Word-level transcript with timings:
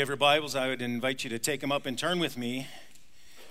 You 0.00 0.02
have 0.02 0.08
your 0.08 0.16
Bibles, 0.16 0.56
I 0.56 0.68
would 0.68 0.80
invite 0.80 1.24
you 1.24 1.28
to 1.28 1.38
take 1.38 1.60
them 1.60 1.70
up 1.70 1.84
and 1.84 1.98
turn 1.98 2.20
with 2.20 2.38
me, 2.38 2.68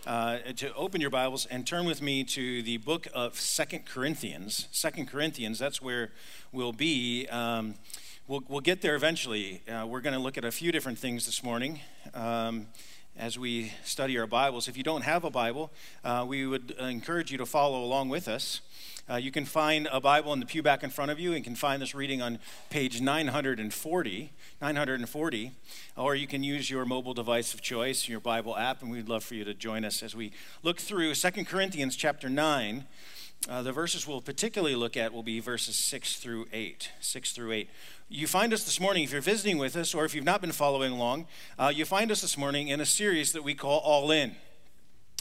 uh, 0.07 0.39
to 0.55 0.73
open 0.73 0.99
your 0.99 1.11
Bibles 1.11 1.45
and 1.45 1.67
turn 1.67 1.85
with 1.85 2.01
me 2.01 2.23
to 2.23 2.63
the 2.63 2.77
book 2.77 3.07
of 3.13 3.39
Second 3.39 3.85
Corinthians. 3.85 4.67
Second 4.71 5.09
Corinthians, 5.09 5.59
that's 5.59 5.79
where 5.79 6.09
we'll 6.51 6.73
be. 6.73 7.27
Um, 7.27 7.75
we'll, 8.27 8.41
we'll 8.47 8.61
get 8.61 8.81
there 8.81 8.95
eventually. 8.95 9.61
Uh, 9.69 9.85
we're 9.85 10.01
going 10.01 10.15
to 10.15 10.19
look 10.19 10.39
at 10.39 10.43
a 10.43 10.49
few 10.49 10.71
different 10.71 10.97
things 10.97 11.27
this 11.27 11.43
morning. 11.43 11.81
Um, 12.15 12.65
as 13.15 13.37
we 13.37 13.73
study 13.83 14.17
our 14.17 14.25
Bibles. 14.25 14.67
If 14.67 14.75
you 14.75 14.83
don't 14.83 15.03
have 15.03 15.25
a 15.25 15.29
Bible, 15.29 15.71
uh, 16.03 16.25
we 16.27 16.47
would 16.47 16.71
encourage 16.79 17.31
you 17.31 17.37
to 17.37 17.45
follow 17.45 17.83
along 17.83 18.09
with 18.09 18.27
us. 18.27 18.61
Uh, 19.09 19.15
you 19.15 19.31
can 19.31 19.43
find 19.43 19.87
a 19.91 19.99
Bible 19.99 20.31
in 20.33 20.39
the 20.39 20.45
pew 20.45 20.61
back 20.61 20.83
in 20.83 20.91
front 20.91 21.09
of 21.09 21.19
you 21.19 21.33
and 21.33 21.43
can 21.43 21.55
find 21.55 21.81
this 21.81 21.95
reading 21.95 22.21
on 22.21 22.37
page 22.69 23.01
940, 23.01 24.31
940, 24.61 25.51
or 25.97 26.13
you 26.13 26.27
can 26.27 26.43
use 26.43 26.69
your 26.69 26.85
mobile 26.85 27.15
device 27.15 27.51
of 27.51 27.61
choice, 27.61 28.07
your 28.07 28.19
Bible 28.19 28.55
app, 28.55 28.83
and 28.83 28.91
we'd 28.91 29.09
love 29.09 29.23
for 29.23 29.33
you 29.33 29.43
to 29.43 29.55
join 29.55 29.83
us 29.83 30.03
as 30.03 30.15
we 30.15 30.31
look 30.61 30.79
through 30.79 31.15
2 31.15 31.45
Corinthians 31.45 31.95
chapter 31.95 32.29
9. 32.29 32.85
Uh, 33.49 33.63
the 33.63 33.71
verses 33.71 34.05
we'll 34.05 34.21
particularly 34.21 34.75
look 34.75 34.95
at 34.95 35.11
will 35.11 35.23
be 35.23 35.39
verses 35.39 35.75
6 35.75 36.17
through 36.17 36.45
8. 36.53 36.91
6 36.99 37.31
through 37.31 37.51
8. 37.51 37.69
You 38.09 38.27
find 38.27 38.53
us 38.53 38.63
this 38.63 38.79
morning, 38.79 39.03
if 39.03 39.11
you're 39.11 39.21
visiting 39.21 39.57
with 39.57 39.75
us, 39.75 39.95
or 39.95 40.05
if 40.05 40.13
you've 40.13 40.23
not 40.23 40.39
been 40.39 40.51
following 40.51 40.91
along, 40.91 41.25
uh, 41.57 41.71
you 41.73 41.85
find 41.85 42.11
us 42.11 42.21
this 42.21 42.37
morning 42.37 42.67
in 42.67 42.79
a 42.79 42.85
series 42.85 43.33
that 43.33 43.43
we 43.43 43.55
call 43.55 43.79
All 43.79 44.11
In. 44.11 44.35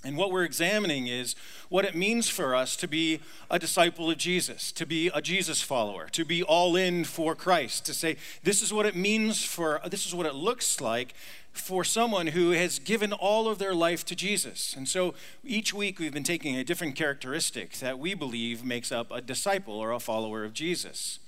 And 0.04 0.16
what 0.16 0.30
we're 0.30 0.44
examining 0.44 1.08
is 1.08 1.34
what 1.68 1.84
it 1.84 1.96
means 1.96 2.28
for 2.28 2.54
us 2.54 2.77
to 2.77 2.86
be 2.86 3.20
a 3.50 3.58
disciple 3.58 4.10
of 4.10 4.16
Jesus, 4.16 4.70
to 4.72 4.86
be 4.86 5.10
a 5.12 5.20
Jesus 5.20 5.60
follower, 5.60 6.06
to 6.12 6.24
be 6.24 6.40
all 6.42 6.77
in 6.77 7.02
for 7.02 7.34
Christ, 7.34 7.84
to 7.86 7.94
say, 7.94 8.16
this 8.44 8.62
is 8.62 8.72
what 8.72 8.86
it 8.86 8.94
means 8.94 9.44
for, 9.44 9.80
this 9.90 10.06
is 10.06 10.14
what 10.14 10.24
it 10.24 10.36
looks 10.36 10.80
like 10.80 11.14
for 11.52 11.82
someone 11.82 12.28
who 12.28 12.52
has 12.52 12.78
given 12.78 13.12
all 13.12 13.48
of 13.48 13.58
their 13.58 13.74
life 13.74 14.05
to 14.05 14.14
Jesus. 14.14 14.72
And 14.77 14.88
so 14.88 15.14
each 15.44 15.74
week 15.74 15.98
we've 15.98 16.14
been 16.14 16.22
taking 16.22 16.55
a 16.55 16.62
different 16.62 16.94
characteristic 16.94 17.72
that 17.78 17.98
we 17.98 18.14
believe 18.14 18.64
makes 18.64 18.92
up 18.92 19.10
a 19.10 19.20
disciple 19.20 19.74
or 19.74 19.90
a 19.90 19.98
follower 19.98 20.44
of 20.44 20.52
Jesus, 20.52 21.18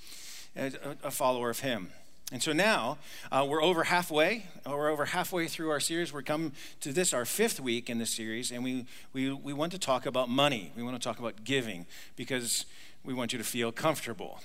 a 0.54 1.10
follower 1.10 1.50
of 1.50 1.60
Him. 1.60 1.90
And 2.32 2.42
so 2.42 2.52
now 2.52 2.98
uh, 3.32 3.44
we're 3.48 3.62
over 3.62 3.84
halfway. 3.84 4.46
We're 4.64 4.88
over 4.88 5.06
halfway 5.06 5.48
through 5.48 5.70
our 5.70 5.80
series. 5.80 6.12
We're 6.12 6.22
come 6.22 6.52
to 6.80 6.92
this, 6.92 7.12
our 7.12 7.24
fifth 7.24 7.58
week 7.58 7.90
in 7.90 7.98
this 7.98 8.10
series, 8.10 8.52
and 8.52 8.62
we, 8.62 8.86
we, 9.12 9.32
we 9.32 9.52
want 9.52 9.72
to 9.72 9.78
talk 9.78 10.06
about 10.06 10.28
money. 10.28 10.72
We 10.76 10.82
want 10.84 10.94
to 10.94 11.02
talk 11.02 11.18
about 11.18 11.42
giving 11.42 11.86
because 12.14 12.66
we 13.04 13.14
want 13.14 13.32
you 13.32 13.38
to 13.38 13.44
feel 13.44 13.72
comfortable. 13.72 14.40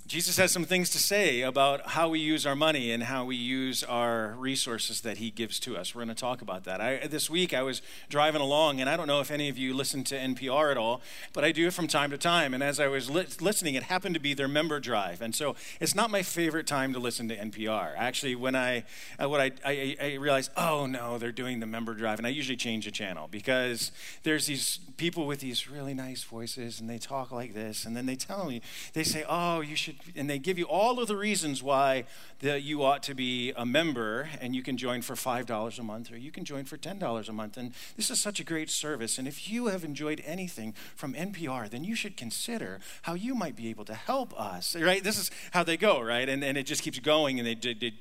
Jesus 0.08 0.38
has 0.38 0.54
some 0.54 0.64
things 0.64 0.90
to 0.92 1.00
say 1.00 1.42
about 1.42 1.90
how 1.90 2.08
we 2.08 2.20
use 2.20 2.46
our 2.46 2.56
money 2.56 2.92
and 2.94 3.04
how 3.04 3.26
we 3.26 3.36
use 3.36 3.84
our 3.84 4.36
resources 4.38 5.02
that 5.02 5.18
he 5.18 5.30
gives 5.30 5.60
to 5.60 5.76
us. 5.76 5.94
We're 5.94 6.06
going 6.06 6.16
to 6.16 6.20
talk 6.20 6.42
about 6.42 6.64
that. 6.64 6.80
I, 6.80 7.08
this 7.08 7.30
week 7.30 7.54
I 7.54 7.62
was 7.62 7.82
driving 8.08 8.40
along, 8.40 8.80
and 8.80 8.90
I 8.90 8.96
don't 8.96 9.08
know 9.08 9.20
if 9.20 9.32
any 9.32 9.50
of 9.50 9.58
you 9.58 9.74
listen 9.74 10.06
to 10.06 10.16
NPR 10.16 10.72
at 10.72 10.78
all, 10.78 11.02
but 11.34 11.44
I 11.44 11.52
do 11.52 11.68
it 11.68 11.74
from 11.74 11.88
time 11.88 12.10
to 12.12 12.18
time. 12.18 12.54
And 12.54 12.64
as 12.64 12.80
I 12.80 12.88
was 12.88 13.10
li- 13.10 13.28
listening, 13.42 13.76
it 13.76 13.84
happened 13.84 14.16
to 14.16 14.22
be 14.22 14.34
their 14.34 14.48
member 14.48 14.80
drive. 14.80 15.22
And 15.22 15.36
so 15.36 15.58
it's 15.82 15.94
not 15.94 16.10
my 16.10 16.24
favorite 16.24 16.68
time 16.68 16.94
to 16.94 17.00
listen 17.00 17.28
to 17.28 17.36
NPR. 17.36 17.94
Actually, 17.98 18.36
when 18.36 18.56
I, 18.56 18.86
uh, 19.22 19.28
what 19.28 19.42
I, 19.42 19.52
I, 19.66 19.98
I 20.02 20.14
realized, 20.14 20.52
oh 20.56 20.86
no, 20.86 21.18
they're 21.18 21.34
doing 21.34 21.60
the 21.60 21.66
member 21.66 21.94
drive. 21.94 22.18
And 22.18 22.26
I 22.26 22.30
usually 22.30 22.56
change 22.56 22.86
the 22.86 22.92
channel 22.92 23.28
because 23.30 23.92
there's 24.24 24.46
these 24.46 24.80
people 24.96 25.28
with 25.28 25.42
these 25.42 25.70
really 25.70 25.94
nice 25.94 26.24
voices, 26.24 26.80
and 26.80 26.90
they 26.90 26.98
talk 26.98 27.32
like 27.32 27.54
this, 27.54 27.84
and 27.84 27.96
then 27.96 28.06
they 28.06 28.16
tell 28.16 28.46
me, 28.48 28.62
they 28.94 29.04
say, 29.04 29.26
oh, 29.28 29.60
you 29.60 29.76
should 29.76 29.97
and 30.16 30.30
they 30.30 30.40
give 30.40 30.58
you 30.58 30.66
all 30.66 31.00
of 31.00 31.08
the 31.08 31.16
reasons 31.16 31.62
why 31.62 32.06
that 32.40 32.62
you 32.62 32.84
ought 32.84 33.02
to 33.04 33.16
be 33.16 33.52
a 33.56 33.66
member, 33.66 34.30
and 34.40 34.56
you 34.56 34.62
can 34.62 34.78
join 34.78 35.02
for 35.02 35.16
$5 35.16 35.80
a 35.80 35.84
month 35.84 36.12
or 36.12 36.18
you 36.18 36.32
can 36.32 36.46
join 36.46 36.66
for 36.66 36.78
$10 36.78 37.30
a 37.30 37.34
month. 37.34 37.58
And 37.58 37.74
this 37.96 38.12
is 38.12 38.20
such 38.20 38.40
a 38.40 38.44
great 38.44 38.70
service. 38.70 39.18
And 39.18 39.28
if 39.28 39.50
you 39.50 39.68
have 39.68 39.84
enjoyed 39.84 40.22
anything 40.26 40.74
from 40.96 41.14
NPR, 41.14 41.70
then 41.70 41.84
you 41.84 41.96
should 41.96 42.16
consider 42.16 42.80
how 43.04 43.16
you 43.16 43.34
might 43.34 43.56
be 43.56 43.70
able 43.70 43.86
to 43.86 43.96
help 43.96 44.40
us, 44.40 44.76
right? 44.76 45.04
This 45.04 45.18
is 45.18 45.32
how 45.52 45.64
they 45.64 45.78
go, 45.78 46.02
right? 46.02 46.30
And, 46.30 46.44
and 46.44 46.58
it 46.58 46.64
just 46.64 46.84
keeps 46.84 47.00
going. 47.00 47.40
And, 47.40 47.48
they 47.48 47.56
did, 47.56 47.94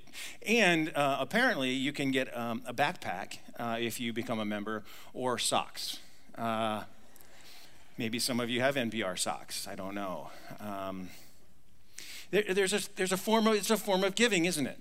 and 0.47 0.93
uh, 0.95 1.17
apparently, 1.21 1.71
you 1.71 1.93
can 1.93 2.11
get 2.11 2.37
um, 2.37 2.63
a 2.67 2.75
backpack 2.75 3.39
uh, 3.59 3.79
if 3.81 4.01
you 4.01 4.13
become 4.13 4.39
a 4.39 4.45
member 4.45 4.83
or 5.15 5.39
socks. 5.39 5.99
Uh, 6.37 6.83
maybe 7.97 8.19
some 8.19 8.41
of 8.41 8.51
you 8.51 8.61
have 8.61 8.75
NPR 8.75 9.19
socks. 9.19 9.67
I 9.67 9.75
don't 9.75 9.95
know. 9.95 10.31
Um, 10.61 11.09
there, 12.31 12.43
there's, 12.55 12.73
a, 12.73 12.81
there's 12.97 13.13
a 13.13 13.17
form 13.17 13.47
of, 13.47 13.55
it's 13.55 13.71
a 13.71 13.77
form 13.77 14.05
of 14.05 14.15
giving, 14.15 14.45
isn't 14.45 14.67
it? 14.67 14.79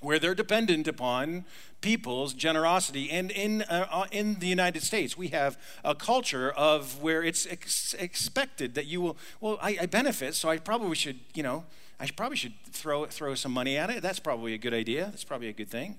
Where 0.00 0.18
they're 0.18 0.34
dependent 0.34 0.88
upon 0.88 1.44
people's 1.80 2.32
generosity. 2.32 3.10
And 3.10 3.30
in, 3.30 3.62
uh, 3.62 3.86
uh, 3.90 4.06
in 4.10 4.38
the 4.38 4.46
United 4.46 4.82
States, 4.82 5.16
we 5.16 5.28
have 5.28 5.58
a 5.84 5.94
culture 5.94 6.50
of 6.52 7.02
where 7.02 7.22
it's 7.22 7.46
ex- 7.46 7.94
expected 7.94 8.74
that 8.74 8.86
you 8.86 9.00
will, 9.00 9.16
well, 9.40 9.58
I, 9.60 9.76
I 9.82 9.86
benefit, 9.86 10.34
so 10.34 10.48
I 10.48 10.56
probably 10.56 10.96
should, 10.96 11.20
you 11.34 11.42
know, 11.42 11.64
I 11.98 12.06
probably 12.16 12.38
should 12.38 12.54
throw, 12.70 13.04
throw 13.06 13.34
some 13.34 13.52
money 13.52 13.76
at 13.76 13.90
it. 13.90 14.02
That's 14.02 14.20
probably 14.20 14.54
a 14.54 14.58
good 14.58 14.72
idea. 14.72 15.06
That's 15.06 15.24
probably 15.24 15.48
a 15.48 15.52
good 15.52 15.68
thing. 15.68 15.96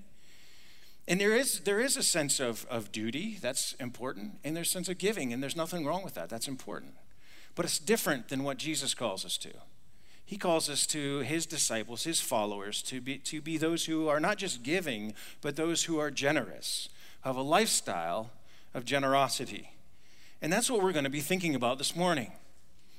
And 1.06 1.20
there 1.20 1.36
is, 1.36 1.60
there 1.60 1.80
is 1.80 1.96
a 1.96 2.02
sense 2.02 2.40
of, 2.40 2.66
of 2.70 2.92
duty, 2.92 3.38
that's 3.40 3.74
important, 3.74 4.38
and 4.44 4.56
there's 4.56 4.68
a 4.68 4.70
sense 4.70 4.88
of 4.88 4.98
giving, 4.98 5.32
and 5.32 5.42
there's 5.42 5.56
nothing 5.56 5.84
wrong 5.84 6.04
with 6.04 6.14
that. 6.14 6.28
That's 6.28 6.48
important. 6.48 6.94
But 7.54 7.64
it's 7.64 7.78
different 7.78 8.28
than 8.28 8.44
what 8.44 8.56
Jesus 8.56 8.94
calls 8.94 9.24
us 9.24 9.36
to. 9.38 9.50
He 10.32 10.38
calls 10.38 10.70
us 10.70 10.86
to 10.86 11.18
his 11.18 11.44
disciples, 11.44 12.04
his 12.04 12.18
followers, 12.18 12.80
to 12.84 13.02
be, 13.02 13.18
to 13.18 13.42
be 13.42 13.58
those 13.58 13.84
who 13.84 14.08
are 14.08 14.18
not 14.18 14.38
just 14.38 14.62
giving, 14.62 15.12
but 15.42 15.56
those 15.56 15.84
who 15.84 15.98
are 15.98 16.10
generous, 16.10 16.88
have 17.20 17.36
a 17.36 17.42
lifestyle 17.42 18.30
of 18.72 18.86
generosity. 18.86 19.74
And 20.40 20.50
that's 20.50 20.70
what 20.70 20.82
we're 20.82 20.92
going 20.92 21.04
to 21.04 21.10
be 21.10 21.20
thinking 21.20 21.54
about 21.54 21.76
this 21.76 21.94
morning. 21.94 22.32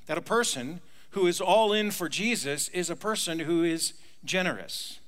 That 0.06 0.16
a 0.16 0.22
person 0.22 0.80
who 1.10 1.26
is 1.26 1.40
all 1.40 1.72
in 1.72 1.90
for 1.90 2.08
Jesus 2.08 2.68
is 2.68 2.88
a 2.88 2.94
person 2.94 3.40
who 3.40 3.64
is 3.64 3.94
generous 4.24 5.00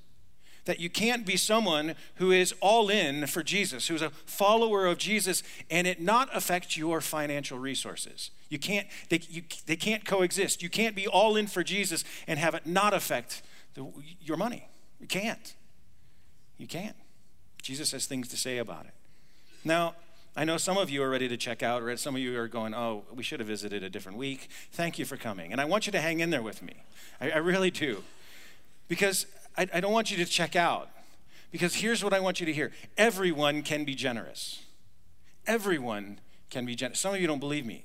that 0.66 0.78
you 0.78 0.90
can't 0.90 1.24
be 1.24 1.36
someone 1.36 1.94
who 2.16 2.30
is 2.30 2.54
all 2.60 2.90
in 2.90 3.26
for 3.26 3.42
Jesus, 3.42 3.88
who's 3.88 4.02
a 4.02 4.10
follower 4.10 4.86
of 4.86 4.98
Jesus, 4.98 5.42
and 5.70 5.86
it 5.86 6.00
not 6.00 6.28
affect 6.36 6.76
your 6.76 7.00
financial 7.00 7.58
resources. 7.58 8.30
You 8.50 8.58
can't, 8.58 8.86
they, 9.08 9.20
you, 9.28 9.42
they 9.66 9.76
can't 9.76 10.04
coexist. 10.04 10.62
You 10.62 10.68
can't 10.68 10.94
be 10.94 11.06
all 11.06 11.36
in 11.36 11.46
for 11.46 11.64
Jesus 11.64 12.04
and 12.26 12.38
have 12.38 12.54
it 12.54 12.66
not 12.66 12.92
affect 12.94 13.42
the, 13.74 13.86
your 14.20 14.36
money. 14.36 14.68
You 15.00 15.06
can't. 15.06 15.54
You 16.58 16.66
can't. 16.66 16.96
Jesus 17.62 17.92
has 17.92 18.06
things 18.06 18.28
to 18.28 18.36
say 18.36 18.58
about 18.58 18.86
it. 18.86 18.94
Now, 19.64 19.94
I 20.36 20.44
know 20.44 20.58
some 20.58 20.76
of 20.76 20.90
you 20.90 21.02
are 21.02 21.08
ready 21.08 21.28
to 21.28 21.36
check 21.36 21.62
out, 21.62 21.82
or 21.82 21.96
some 21.96 22.14
of 22.14 22.20
you 22.20 22.38
are 22.38 22.46
going, 22.46 22.74
oh, 22.74 23.04
we 23.14 23.22
should 23.22 23.40
have 23.40 23.48
visited 23.48 23.82
a 23.82 23.88
different 23.88 24.18
week. 24.18 24.48
Thank 24.72 24.98
you 24.98 25.04
for 25.04 25.16
coming. 25.16 25.50
And 25.50 25.60
I 25.60 25.64
want 25.64 25.86
you 25.86 25.92
to 25.92 26.00
hang 26.00 26.20
in 26.20 26.30
there 26.30 26.42
with 26.42 26.62
me. 26.62 26.74
I, 27.20 27.30
I 27.30 27.36
really 27.38 27.70
do. 27.70 28.02
Because 28.86 29.26
I, 29.56 29.66
I 29.74 29.80
don't 29.80 29.92
want 29.92 30.10
you 30.10 30.16
to 30.18 30.26
check 30.26 30.56
out 30.56 30.88
because 31.50 31.74
here's 31.76 32.02
what 32.04 32.12
I 32.12 32.20
want 32.20 32.40
you 32.40 32.46
to 32.46 32.52
hear 32.52 32.72
everyone 32.96 33.62
can 33.62 33.84
be 33.84 33.94
generous. 33.94 34.62
Everyone 35.46 36.20
can 36.50 36.66
be 36.66 36.74
generous. 36.74 37.00
Some 37.00 37.14
of 37.14 37.20
you 37.20 37.26
don't 37.26 37.40
believe 37.40 37.64
me. 37.64 37.84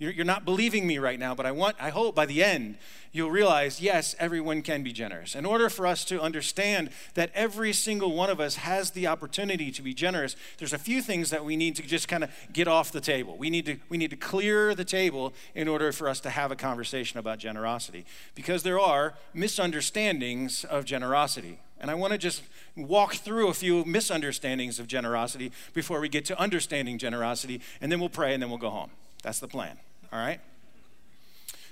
You're, 0.00 0.12
you're 0.12 0.24
not 0.24 0.46
believing 0.46 0.86
me 0.86 0.98
right 0.98 1.18
now, 1.18 1.34
but 1.34 1.44
I 1.44 1.52
want, 1.52 1.76
I 1.78 1.90
hope 1.90 2.14
by 2.14 2.24
the 2.24 2.42
end 2.42 2.76
you'll 3.12 3.30
realize 3.30 3.82
yes, 3.82 4.16
everyone 4.18 4.62
can 4.62 4.82
be 4.82 4.92
generous. 4.92 5.34
In 5.34 5.44
order 5.44 5.68
for 5.68 5.86
us 5.86 6.04
to 6.06 6.20
understand 6.20 6.88
that 7.14 7.30
every 7.34 7.74
single 7.74 8.14
one 8.14 8.30
of 8.30 8.40
us 8.40 8.56
has 8.56 8.92
the 8.92 9.06
opportunity 9.06 9.70
to 9.70 9.82
be 9.82 9.92
generous, 9.92 10.36
there's 10.58 10.72
a 10.72 10.78
few 10.78 11.02
things 11.02 11.28
that 11.30 11.44
we 11.44 11.54
need 11.54 11.76
to 11.76 11.82
just 11.82 12.08
kind 12.08 12.24
of 12.24 12.30
get 12.50 12.66
off 12.66 12.92
the 12.92 13.00
table. 13.00 13.36
We 13.36 13.50
need 13.50 13.66
to, 13.66 13.76
we 13.90 13.98
need 13.98 14.10
to 14.10 14.16
clear 14.16 14.74
the 14.74 14.86
table 14.86 15.34
in 15.54 15.68
order 15.68 15.92
for 15.92 16.08
us 16.08 16.18
to 16.20 16.30
have 16.30 16.50
a 16.50 16.56
conversation 16.56 17.18
about 17.18 17.38
generosity 17.38 18.06
because 18.34 18.62
there 18.62 18.80
are 18.80 19.14
misunderstandings 19.34 20.64
of 20.64 20.86
generosity. 20.86 21.58
And 21.78 21.90
I 21.90 21.94
want 21.94 22.12
to 22.12 22.18
just 22.18 22.42
walk 22.74 23.16
through 23.16 23.48
a 23.48 23.54
few 23.54 23.84
misunderstandings 23.84 24.78
of 24.78 24.86
generosity 24.86 25.52
before 25.74 26.00
we 26.00 26.08
get 26.08 26.24
to 26.26 26.40
understanding 26.40 26.96
generosity, 26.96 27.60
and 27.82 27.92
then 27.92 28.00
we'll 28.00 28.08
pray 28.08 28.32
and 28.32 28.42
then 28.42 28.48
we'll 28.48 28.58
go 28.58 28.70
home. 28.70 28.90
That's 29.22 29.40
the 29.40 29.48
plan 29.48 29.78
all 30.12 30.18
right? 30.18 30.40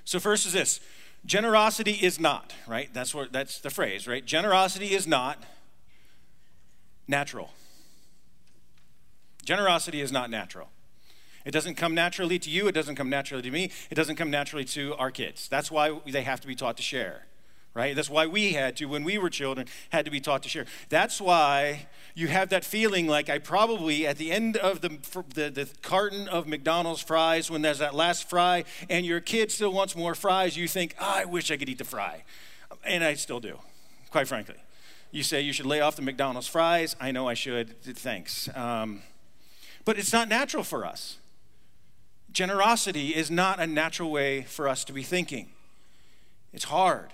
So, 0.05 0.19
first 0.19 0.46
is 0.46 0.52
this 0.52 0.81
generosity 1.26 1.93
is 1.93 2.19
not, 2.19 2.55
right? 2.67 2.93
That's, 2.93 3.14
what, 3.14 3.32
that's 3.32 3.61
the 3.61 3.70
phrase, 3.70 4.06
right? 4.06 4.25
Generosity 4.25 4.94
is 4.94 5.06
not 5.06 5.43
natural. 7.06 7.50
Generosity 9.44 10.00
is 10.00 10.12
not 10.12 10.31
natural. 10.31 10.69
It 11.44 11.50
doesn't 11.52 11.76
come 11.76 11.94
naturally 11.94 12.38
to 12.38 12.50
you, 12.50 12.69
it 12.69 12.73
doesn't 12.73 12.96
come 12.96 13.08
naturally 13.08 13.43
to 13.43 13.50
me, 13.50 13.70
it 13.90 13.94
doesn't 13.94 14.17
come 14.17 14.31
naturally 14.31 14.64
to 14.67 14.94
our 14.96 15.11
kids. 15.11 15.49
That's 15.49 15.70
why 15.70 15.99
they 16.06 16.23
have 16.23 16.40
to 16.40 16.46
be 16.46 16.55
taught 16.55 16.76
to 16.76 16.82
share 16.82 17.26
right? 17.74 17.94
That's 17.94 18.10
why 18.10 18.26
we 18.26 18.54
had 18.54 18.76
to, 18.78 18.86
when 18.86 19.04
we 19.04 19.18
were 19.18 19.30
children, 19.30 19.66
had 19.90 20.04
to 20.04 20.10
be 20.10 20.20
taught 20.20 20.42
to 20.42 20.48
share. 20.48 20.66
That's 20.88 21.20
why 21.20 21.86
you 22.14 22.28
have 22.28 22.48
that 22.48 22.64
feeling 22.64 23.06
like 23.06 23.28
I 23.28 23.38
probably, 23.38 24.06
at 24.06 24.18
the 24.18 24.32
end 24.32 24.56
of 24.56 24.80
the, 24.80 24.98
the, 25.34 25.50
the, 25.50 25.68
carton 25.82 26.26
of 26.28 26.48
McDonald's 26.48 27.00
fries, 27.00 27.50
when 27.50 27.62
there's 27.62 27.78
that 27.78 27.94
last 27.94 28.28
fry, 28.28 28.64
and 28.90 29.06
your 29.06 29.20
kid 29.20 29.52
still 29.52 29.72
wants 29.72 29.94
more 29.94 30.14
fries, 30.14 30.56
you 30.56 30.66
think, 30.66 30.96
oh, 31.00 31.14
I 31.18 31.24
wish 31.24 31.50
I 31.50 31.56
could 31.56 31.68
eat 31.68 31.78
the 31.78 31.84
fry. 31.84 32.24
And 32.84 33.04
I 33.04 33.14
still 33.14 33.40
do, 33.40 33.58
quite 34.10 34.26
frankly. 34.26 34.56
You 35.10 35.22
say 35.22 35.40
you 35.40 35.52
should 35.52 35.66
lay 35.66 35.80
off 35.80 35.96
the 35.96 36.02
McDonald's 36.02 36.48
fries. 36.48 36.96
I 37.00 37.12
know 37.12 37.28
I 37.28 37.34
should. 37.34 37.80
Thanks. 37.82 38.48
Um, 38.56 39.02
but 39.84 39.98
it's 39.98 40.12
not 40.12 40.28
natural 40.28 40.64
for 40.64 40.84
us. 40.84 41.18
Generosity 42.30 43.14
is 43.14 43.30
not 43.30 43.58
a 43.58 43.66
natural 43.66 44.10
way 44.10 44.42
for 44.42 44.68
us 44.68 44.84
to 44.84 44.92
be 44.92 45.02
thinking. 45.02 45.48
It's 46.52 46.64
hard 46.64 47.12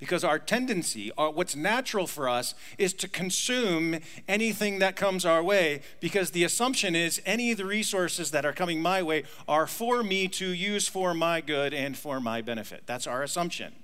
because 0.00 0.24
our 0.24 0.38
tendency, 0.38 1.12
our, 1.16 1.30
what's 1.30 1.54
natural 1.54 2.06
for 2.06 2.28
us, 2.28 2.54
is 2.78 2.94
to 2.94 3.06
consume 3.06 4.00
anything 4.26 4.78
that 4.80 4.96
comes 4.96 5.24
our 5.24 5.42
way 5.42 5.82
because 6.00 6.30
the 6.30 6.42
assumption 6.42 6.96
is 6.96 7.20
any 7.26 7.52
of 7.52 7.58
the 7.58 7.66
resources 7.66 8.30
that 8.30 8.46
are 8.46 8.54
coming 8.54 8.80
my 8.80 9.02
way 9.02 9.24
are 9.46 9.66
for 9.66 10.02
me 10.02 10.26
to 10.26 10.48
use 10.48 10.88
for 10.88 11.12
my 11.14 11.40
good 11.42 11.74
and 11.74 11.96
for 11.96 12.18
my 12.18 12.40
benefit. 12.40 12.82
That's 12.86 13.06
our 13.06 13.22
assumption. 13.22 13.74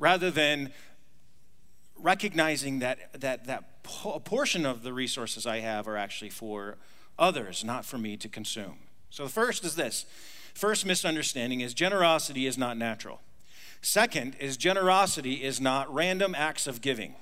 Rather 0.00 0.30
than 0.30 0.72
recognizing 1.96 2.80
that, 2.80 3.20
that, 3.20 3.46
that 3.46 3.64
a 4.04 4.20
portion 4.20 4.66
of 4.66 4.82
the 4.82 4.92
resources 4.92 5.46
I 5.46 5.60
have 5.60 5.86
are 5.86 5.96
actually 5.96 6.30
for 6.30 6.76
others, 7.18 7.64
not 7.64 7.84
for 7.84 7.98
me 7.98 8.16
to 8.16 8.28
consume. 8.28 8.78
So 9.10 9.24
the 9.24 9.30
first 9.30 9.64
is 9.64 9.76
this 9.76 10.06
first 10.54 10.84
misunderstanding 10.84 11.60
is 11.60 11.72
generosity 11.72 12.46
is 12.46 12.58
not 12.58 12.76
natural. 12.76 13.20
Second 13.80 14.36
is 14.40 14.56
generosity 14.56 15.44
is 15.44 15.60
not 15.60 15.92
random 15.92 16.34
acts 16.34 16.66
of 16.66 16.80
giving. 16.80 17.14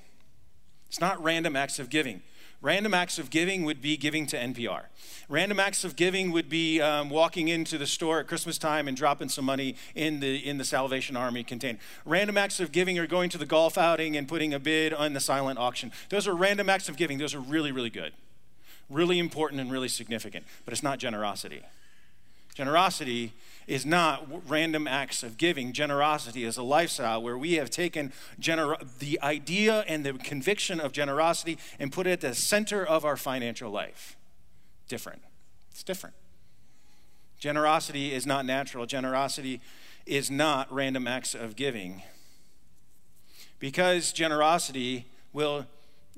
It's 0.88 1.00
not 1.00 1.22
random 1.22 1.56
acts 1.56 1.78
of 1.78 1.90
giving. 1.90 2.22
Random 2.62 2.94
acts 2.94 3.18
of 3.18 3.28
giving 3.28 3.64
would 3.64 3.82
be 3.82 3.96
giving 3.96 4.26
to 4.28 4.36
NPR. 4.36 4.84
Random 5.28 5.60
acts 5.60 5.84
of 5.84 5.94
giving 5.94 6.32
would 6.32 6.48
be 6.48 6.80
um, 6.80 7.10
walking 7.10 7.48
into 7.48 7.76
the 7.76 7.86
store 7.86 8.18
at 8.18 8.26
Christmas 8.26 8.56
time 8.56 8.88
and 8.88 8.96
dropping 8.96 9.28
some 9.28 9.44
money 9.44 9.76
in 9.94 10.20
the 10.20 10.36
in 10.36 10.56
the 10.56 10.64
Salvation 10.64 11.16
Army 11.16 11.44
container. 11.44 11.78
Random 12.06 12.38
acts 12.38 12.58
of 12.58 12.72
giving 12.72 12.98
are 12.98 13.06
going 13.06 13.28
to 13.30 13.38
the 13.38 13.46
golf 13.46 13.76
outing 13.76 14.16
and 14.16 14.26
putting 14.26 14.54
a 14.54 14.58
bid 14.58 14.94
on 14.94 15.12
the 15.12 15.20
silent 15.20 15.58
auction. 15.58 15.92
Those 16.08 16.26
are 16.26 16.34
random 16.34 16.70
acts 16.70 16.88
of 16.88 16.96
giving. 16.96 17.18
Those 17.18 17.34
are 17.34 17.40
really 17.40 17.72
really 17.72 17.90
good, 17.90 18.14
really 18.88 19.18
important 19.18 19.60
and 19.60 19.70
really 19.70 19.88
significant. 19.88 20.46
But 20.64 20.72
it's 20.72 20.82
not 20.82 20.98
generosity. 20.98 21.62
Generosity 22.54 23.34
is 23.66 23.84
not 23.84 24.48
random 24.48 24.86
acts 24.86 25.22
of 25.22 25.36
giving. 25.36 25.72
Generosity 25.72 26.44
is 26.44 26.56
a 26.56 26.62
lifestyle 26.62 27.20
where 27.20 27.36
we 27.36 27.54
have 27.54 27.68
taken 27.68 28.12
gener- 28.40 28.78
the 28.98 29.20
idea 29.22 29.84
and 29.88 30.04
the 30.04 30.12
conviction 30.14 30.78
of 30.80 30.92
generosity 30.92 31.58
and 31.78 31.92
put 31.92 32.06
it 32.06 32.12
at 32.12 32.20
the 32.20 32.34
center 32.34 32.84
of 32.84 33.04
our 33.04 33.16
financial 33.16 33.70
life. 33.70 34.16
Different. 34.88 35.22
It's 35.72 35.82
different. 35.82 36.14
Generosity 37.38 38.12
is 38.12 38.24
not 38.24 38.46
natural. 38.46 38.86
Generosity 38.86 39.60
is 40.06 40.30
not 40.30 40.72
random 40.72 41.06
acts 41.08 41.34
of 41.34 41.56
giving. 41.56 42.02
Because 43.58 44.12
generosity 44.12 45.06
will 45.32 45.66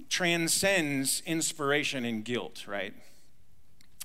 transcends 0.09 1.23
inspiration 1.27 2.05
and 2.05 2.25
guilt, 2.25 2.67
right? 2.67 2.95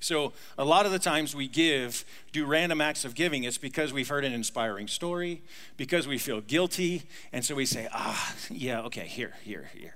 So, 0.03 0.33
a 0.57 0.65
lot 0.65 0.85
of 0.85 0.91
the 0.91 1.00
times 1.00 1.33
we 1.33 1.47
give, 1.47 2.03
do 2.33 2.45
random 2.45 2.81
acts 2.81 3.05
of 3.05 3.15
giving, 3.15 3.45
it's 3.45 3.57
because 3.57 3.94
we've 3.94 4.09
heard 4.09 4.25
an 4.25 4.33
inspiring 4.33 4.89
story, 4.89 5.41
because 5.77 6.07
we 6.07 6.17
feel 6.17 6.41
guilty, 6.41 7.03
and 7.31 7.45
so 7.45 7.55
we 7.55 7.65
say, 7.65 7.88
ah, 7.94 8.35
yeah, 8.50 8.81
okay, 8.81 9.07
here, 9.07 9.35
here, 9.44 9.69
here, 9.73 9.79
here. 9.81 9.95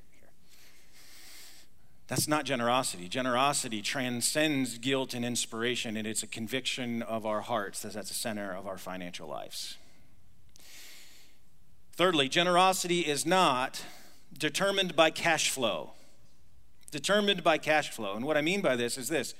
That's 2.07 2.25
not 2.25 2.45
generosity. 2.45 3.09
Generosity 3.09 3.81
transcends 3.81 4.77
guilt 4.77 5.13
and 5.13 5.25
inspiration, 5.25 5.97
and 5.97 6.07
it's 6.07 6.23
a 6.23 6.27
conviction 6.27 7.01
of 7.01 7.25
our 7.25 7.41
hearts 7.41 7.81
that's 7.81 7.97
at 7.97 8.05
the 8.05 8.13
center 8.13 8.55
of 8.55 8.65
our 8.65 8.77
financial 8.77 9.27
lives. 9.27 9.75
Thirdly, 11.97 12.29
generosity 12.29 13.01
is 13.01 13.25
not 13.25 13.83
determined 14.37 14.95
by 14.95 15.09
cash 15.09 15.49
flow. 15.49 15.91
Determined 16.91 17.43
by 17.43 17.57
cash 17.57 17.89
flow. 17.89 18.15
And 18.15 18.23
what 18.23 18.37
I 18.37 18.41
mean 18.41 18.61
by 18.61 18.77
this 18.77 18.97
is 18.97 19.09
this 19.09 19.33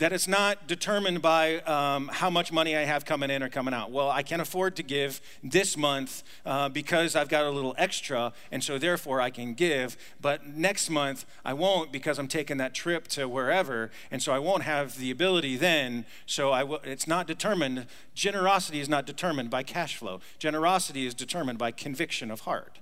that 0.00 0.14
it's 0.14 0.26
not 0.26 0.66
determined 0.66 1.20
by 1.20 1.60
um, 1.60 2.08
how 2.08 2.30
much 2.30 2.50
money 2.50 2.74
I 2.74 2.84
have 2.84 3.04
coming 3.04 3.28
in 3.28 3.42
or 3.42 3.50
coming 3.50 3.74
out. 3.74 3.90
Well, 3.90 4.10
I 4.10 4.22
can 4.22 4.40
afford 4.40 4.74
to 4.76 4.82
give 4.82 5.20
this 5.44 5.76
month 5.76 6.22
uh, 6.46 6.70
because 6.70 7.14
I've 7.14 7.28
got 7.28 7.44
a 7.44 7.50
little 7.50 7.74
extra, 7.76 8.32
and 8.50 8.64
so 8.64 8.78
therefore 8.78 9.20
I 9.20 9.28
can 9.28 9.52
give. 9.52 9.98
But 10.18 10.46
next 10.46 10.88
month 10.88 11.26
I 11.44 11.52
won't 11.52 11.92
because 11.92 12.18
I'm 12.18 12.28
taking 12.28 12.56
that 12.56 12.74
trip 12.74 13.08
to 13.08 13.28
wherever, 13.28 13.90
and 14.10 14.22
so 14.22 14.32
I 14.32 14.38
won't 14.38 14.62
have 14.62 14.96
the 14.96 15.10
ability 15.10 15.58
then. 15.58 16.06
So 16.24 16.50
I 16.50 16.60
w- 16.60 16.80
it's 16.82 17.06
not 17.06 17.26
determined. 17.26 17.86
Generosity 18.14 18.80
is 18.80 18.88
not 18.88 19.04
determined 19.04 19.50
by 19.50 19.62
cash 19.62 19.96
flow. 19.96 20.20
Generosity 20.38 21.04
is 21.04 21.12
determined 21.12 21.58
by 21.58 21.72
conviction 21.72 22.30
of 22.30 22.40
heart. 22.40 22.78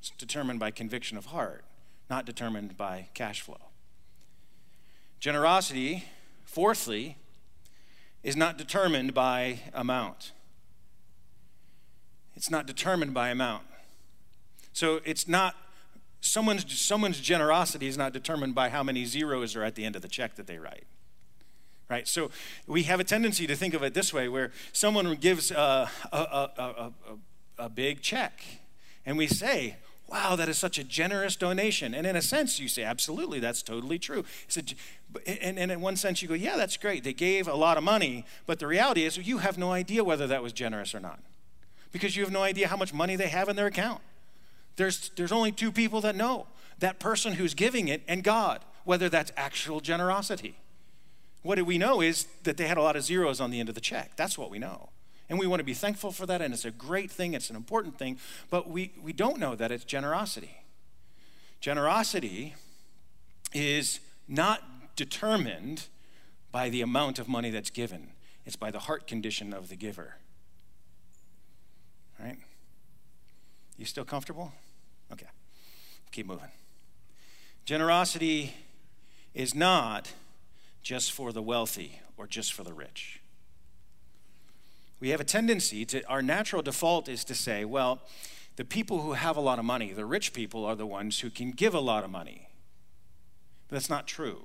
It's 0.00 0.10
determined 0.10 0.58
by 0.58 0.72
conviction 0.72 1.16
of 1.16 1.26
heart, 1.26 1.64
not 2.08 2.26
determined 2.26 2.76
by 2.76 3.10
cash 3.14 3.42
flow. 3.42 3.69
Generosity, 5.20 6.06
fourthly, 6.44 7.16
is 8.22 8.36
not 8.36 8.56
determined 8.56 9.14
by 9.14 9.60
amount. 9.74 10.32
It's 12.34 12.50
not 12.50 12.66
determined 12.66 13.12
by 13.12 13.28
amount. 13.28 13.64
So 14.72 15.00
it's 15.04 15.28
not 15.28 15.54
someone's 16.22 16.80
someone's 16.80 17.20
generosity 17.20 17.86
is 17.86 17.98
not 17.98 18.12
determined 18.12 18.54
by 18.54 18.70
how 18.70 18.82
many 18.82 19.04
zeros 19.04 19.56
are 19.56 19.62
at 19.62 19.74
the 19.74 19.84
end 19.84 19.96
of 19.96 20.02
the 20.02 20.08
check 20.08 20.36
that 20.36 20.46
they 20.46 20.58
write. 20.58 20.84
Right? 21.88 22.06
So 22.06 22.30
we 22.66 22.84
have 22.84 23.00
a 23.00 23.04
tendency 23.04 23.46
to 23.46 23.56
think 23.56 23.74
of 23.74 23.82
it 23.82 23.94
this 23.94 24.14
way 24.14 24.28
where 24.28 24.52
someone 24.72 25.14
gives 25.16 25.50
a, 25.50 25.90
a, 26.12 26.16
a, 26.16 26.52
a, 26.58 26.92
a 27.58 27.68
big 27.68 28.00
check 28.00 28.42
and 29.04 29.18
we 29.18 29.26
say, 29.26 29.76
wow, 30.10 30.36
that 30.36 30.48
is 30.48 30.58
such 30.58 30.78
a 30.78 30.84
generous 30.84 31.36
donation. 31.36 31.94
And 31.94 32.06
in 32.06 32.16
a 32.16 32.22
sense, 32.22 32.58
you 32.58 32.68
say, 32.68 32.82
absolutely, 32.82 33.38
that's 33.38 33.62
totally 33.62 33.98
true. 33.98 34.24
Said, 34.48 34.74
and, 35.26 35.58
and 35.58 35.70
in 35.70 35.80
one 35.80 35.96
sense, 35.96 36.20
you 36.20 36.28
go, 36.28 36.34
yeah, 36.34 36.56
that's 36.56 36.76
great. 36.76 37.04
They 37.04 37.12
gave 37.12 37.46
a 37.46 37.54
lot 37.54 37.78
of 37.78 37.84
money. 37.84 38.24
But 38.46 38.58
the 38.58 38.66
reality 38.66 39.04
is, 39.04 39.16
you 39.16 39.38
have 39.38 39.56
no 39.56 39.70
idea 39.70 40.02
whether 40.02 40.26
that 40.26 40.42
was 40.42 40.52
generous 40.52 40.94
or 40.94 41.00
not 41.00 41.20
because 41.92 42.16
you 42.16 42.22
have 42.22 42.32
no 42.32 42.42
idea 42.42 42.68
how 42.68 42.76
much 42.76 42.92
money 42.92 43.16
they 43.16 43.28
have 43.28 43.48
in 43.48 43.56
their 43.56 43.66
account. 43.66 44.00
There's, 44.76 45.10
there's 45.16 45.32
only 45.32 45.52
two 45.52 45.72
people 45.72 46.00
that 46.02 46.16
know 46.16 46.46
that 46.78 46.98
person 46.98 47.34
who's 47.34 47.54
giving 47.54 47.88
it 47.88 48.02
and 48.08 48.24
God, 48.24 48.64
whether 48.84 49.08
that's 49.08 49.32
actual 49.36 49.80
generosity. 49.80 50.56
What 51.42 51.56
do 51.56 51.64
we 51.64 51.78
know 51.78 52.00
is 52.00 52.26
that 52.44 52.56
they 52.56 52.66
had 52.66 52.78
a 52.78 52.82
lot 52.82 52.96
of 52.96 53.02
zeros 53.02 53.40
on 53.40 53.50
the 53.50 53.60
end 53.60 53.68
of 53.68 53.74
the 53.74 53.80
check. 53.80 54.12
That's 54.16 54.36
what 54.38 54.50
we 54.50 54.58
know. 54.58 54.90
And 55.30 55.38
we 55.38 55.46
want 55.46 55.60
to 55.60 55.64
be 55.64 55.74
thankful 55.74 56.10
for 56.10 56.26
that, 56.26 56.42
and 56.42 56.52
it's 56.52 56.64
a 56.64 56.72
great 56.72 57.08
thing, 57.08 57.34
it's 57.34 57.50
an 57.50 57.56
important 57.56 57.96
thing, 57.96 58.18
but 58.50 58.68
we, 58.68 58.92
we 59.00 59.12
don't 59.12 59.38
know 59.38 59.54
that 59.54 59.70
it's 59.70 59.84
generosity. 59.84 60.56
Generosity 61.60 62.56
is 63.54 64.00
not 64.26 64.96
determined 64.96 65.86
by 66.50 66.68
the 66.68 66.80
amount 66.80 67.20
of 67.20 67.28
money 67.28 67.50
that's 67.50 67.70
given, 67.70 68.08
it's 68.44 68.56
by 68.56 68.72
the 68.72 68.80
heart 68.80 69.06
condition 69.06 69.54
of 69.54 69.68
the 69.68 69.76
giver. 69.76 70.16
Right? 72.18 72.38
You 73.78 73.84
still 73.84 74.04
comfortable? 74.04 74.52
Okay. 75.12 75.28
Keep 76.10 76.26
moving. 76.26 76.50
Generosity 77.64 78.52
is 79.32 79.54
not 79.54 80.10
just 80.82 81.12
for 81.12 81.32
the 81.32 81.40
wealthy 81.40 82.00
or 82.16 82.26
just 82.26 82.52
for 82.52 82.64
the 82.64 82.74
rich 82.74 83.20
we 85.00 85.08
have 85.08 85.20
a 85.20 85.24
tendency 85.24 85.84
to, 85.86 86.06
our 86.06 86.22
natural 86.22 86.62
default 86.62 87.08
is 87.08 87.24
to 87.24 87.34
say, 87.34 87.64
well, 87.64 88.02
the 88.56 88.64
people 88.64 89.00
who 89.00 89.12
have 89.12 89.36
a 89.36 89.40
lot 89.40 89.58
of 89.58 89.64
money, 89.64 89.92
the 89.92 90.04
rich 90.04 90.32
people, 90.34 90.66
are 90.66 90.76
the 90.76 90.86
ones 90.86 91.20
who 91.20 91.30
can 91.30 91.50
give 91.50 91.74
a 91.74 91.80
lot 91.80 92.04
of 92.04 92.10
money. 92.10 92.48
But 93.68 93.76
that's 93.76 93.88
not 93.88 94.06
true. 94.06 94.42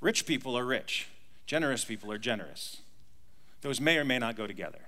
Rich 0.00 0.26
people 0.26 0.56
are 0.58 0.64
rich, 0.64 1.08
generous 1.46 1.84
people 1.84 2.12
are 2.12 2.18
generous. 2.18 2.82
Those 3.62 3.80
may 3.80 3.96
or 3.96 4.04
may 4.04 4.18
not 4.18 4.36
go 4.36 4.46
together. 4.46 4.80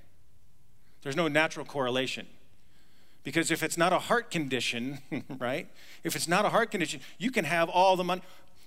There's 1.03 1.17
no 1.17 1.29
natural 1.29 1.65
correlation. 1.65 2.27
Because 3.25 3.51
if 3.51 3.63
it's 3.63 3.79
not 3.79 3.93
a 3.93 3.99
heart 3.99 4.31
condition, 4.31 4.99
right? 5.39 5.69
If 6.05 6.15
it's 6.15 6.29
not 6.29 6.45
a 6.45 6.51
heart 6.51 6.71
condition, 6.71 7.01
you 7.19 7.31
can 7.31 7.45
have 7.45 7.69
all 7.69 7.97
the 7.97 8.05
money. 8.05 8.21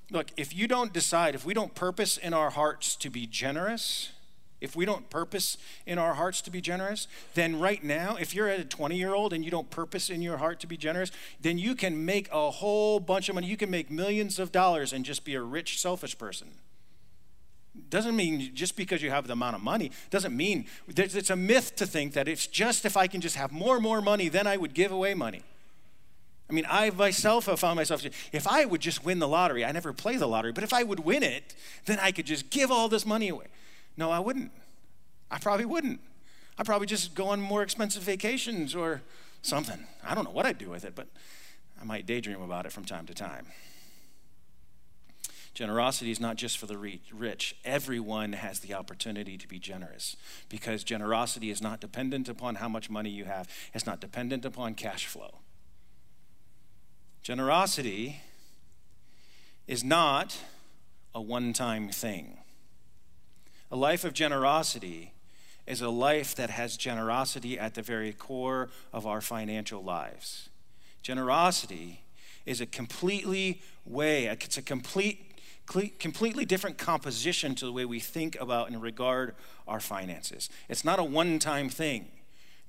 Look, 0.09 0.31
if 0.35 0.55
you 0.55 0.67
don't 0.67 0.91
decide, 0.91 1.35
if 1.35 1.45
we 1.45 1.53
don't 1.53 1.75
purpose 1.75 2.17
in 2.17 2.33
our 2.33 2.49
hearts 2.49 2.95
to 2.97 3.09
be 3.09 3.27
generous, 3.27 4.11
if 4.61 4.75
we 4.75 4.85
don't 4.85 5.09
purpose 5.09 5.57
in 5.85 5.97
our 5.97 6.15
hearts 6.15 6.41
to 6.41 6.51
be 6.51 6.61
generous, 6.61 7.07
then 7.33 7.59
right 7.59 7.83
now, 7.83 8.15
if 8.17 8.35
you're 8.35 8.49
at 8.49 8.59
a 8.59 8.65
20 8.65 8.97
year 8.97 9.13
old 9.13 9.33
and 9.33 9.45
you 9.45 9.51
don't 9.51 9.69
purpose 9.69 10.09
in 10.09 10.21
your 10.21 10.37
heart 10.37 10.59
to 10.59 10.67
be 10.67 10.77
generous, 10.77 11.11
then 11.39 11.57
you 11.57 11.75
can 11.75 12.05
make 12.05 12.29
a 12.31 12.51
whole 12.51 12.99
bunch 12.99 13.29
of 13.29 13.35
money. 13.35 13.47
You 13.47 13.57
can 13.57 13.69
make 13.69 13.89
millions 13.89 14.39
of 14.39 14.51
dollars 14.51 14.91
and 14.91 15.05
just 15.05 15.23
be 15.23 15.35
a 15.35 15.41
rich, 15.41 15.79
selfish 15.79 16.17
person. 16.17 16.49
Doesn't 17.89 18.15
mean 18.15 18.53
just 18.53 18.75
because 18.75 19.01
you 19.01 19.09
have 19.09 19.27
the 19.27 19.33
amount 19.33 19.55
of 19.55 19.61
money, 19.61 19.91
doesn't 20.09 20.35
mean 20.35 20.65
it's 20.87 21.29
a 21.29 21.35
myth 21.35 21.75
to 21.77 21.85
think 21.85 22.13
that 22.13 22.27
it's 22.27 22.45
just 22.45 22.83
if 22.83 22.97
I 22.97 23.07
can 23.07 23.21
just 23.21 23.35
have 23.35 23.51
more 23.51 23.75
and 23.75 23.83
more 23.83 24.01
money, 24.01 24.27
then 24.27 24.47
I 24.47 24.57
would 24.57 24.73
give 24.73 24.91
away 24.91 25.13
money. 25.13 25.43
I 26.49 26.53
mean, 26.53 26.65
I 26.67 26.89
myself 26.89 27.45
have 27.45 27.59
found 27.59 27.75
myself, 27.75 28.03
if 28.31 28.47
I 28.47 28.65
would 28.65 28.81
just 28.81 29.05
win 29.05 29.19
the 29.19 29.27
lottery, 29.27 29.63
I 29.63 29.71
never 29.71 29.93
play 29.93 30.17
the 30.17 30.27
lottery, 30.27 30.51
but 30.51 30.63
if 30.63 30.73
I 30.73 30.81
would 30.81 31.01
win 31.01 31.21
it, 31.21 31.55
then 31.85 31.99
I 31.99 32.11
could 32.11 32.25
just 32.25 32.49
give 32.49 32.71
all 32.71 32.89
this 32.89 33.05
money 33.05 33.29
away. 33.29 33.45
No, 33.99 34.11
I 34.11 34.19
wouldn't. 34.19 34.51
I 35.29 35.39
probably 35.39 35.65
wouldn't. 35.65 35.99
I'd 36.57 36.65
probably 36.65 36.87
just 36.87 37.15
go 37.15 37.27
on 37.27 37.41
more 37.41 37.61
expensive 37.61 38.01
vacations 38.01 38.73
or 38.73 39.01
something. 39.41 39.85
I 40.01 40.15
don't 40.15 40.23
know 40.23 40.31
what 40.31 40.45
I'd 40.45 40.57
do 40.57 40.69
with 40.69 40.85
it, 40.85 40.95
but 40.95 41.07
I 41.79 41.83
might 41.83 42.05
daydream 42.05 42.41
about 42.41 42.65
it 42.65 42.71
from 42.71 42.85
time 42.85 43.05
to 43.07 43.13
time. 43.13 43.47
Generosity 45.53 46.11
is 46.11 46.19
not 46.21 46.37
just 46.37 46.57
for 46.57 46.65
the 46.65 46.77
rich. 46.77 47.57
Everyone 47.65 48.31
has 48.31 48.61
the 48.61 48.73
opportunity 48.73 49.37
to 49.37 49.47
be 49.49 49.59
generous 49.59 50.15
because 50.47 50.85
generosity 50.85 51.49
is 51.49 51.61
not 51.61 51.81
dependent 51.81 52.29
upon 52.29 52.55
how 52.55 52.69
much 52.69 52.89
money 52.89 53.09
you 53.09 53.25
have, 53.25 53.49
it's 53.73 53.85
not 53.85 53.99
dependent 53.99 54.45
upon 54.45 54.75
cash 54.75 55.07
flow. 55.07 55.39
Generosity 57.21 58.21
is 59.67 59.83
not 59.83 60.37
a 61.13 61.21
one 61.21 61.51
time 61.51 61.89
thing. 61.89 62.38
A 63.71 63.75
life 63.75 64.03
of 64.03 64.13
generosity 64.13 65.13
is 65.67 65.81
a 65.81 65.89
life 65.89 66.33
that 66.35 66.49
has 66.49 66.75
generosity 66.75 67.59
at 67.59 67.75
the 67.75 67.81
very 67.81 68.11
core 68.11 68.69
of 68.91 69.05
our 69.05 69.21
financial 69.21 69.83
lives. 69.83 70.49
Generosity 71.03 72.01
is 72.45 72.59
a 72.59 72.65
completely 72.65 73.61
way, 73.85 74.25
it's 74.25 74.57
a 74.57 74.61
complete 74.61 75.25
completely 75.99 76.45
different 76.45 76.79
composition 76.79 77.53
to 77.53 77.63
the 77.63 77.71
way 77.71 77.85
we 77.85 77.99
think 77.99 78.35
about 78.41 78.69
and 78.69 78.81
regard 78.81 79.35
our 79.67 79.79
finances. 79.79 80.49
It's 80.67 80.83
not 80.83 80.97
a 80.97 81.03
one 81.03 81.37
time 81.37 81.69
thing. 81.69 82.07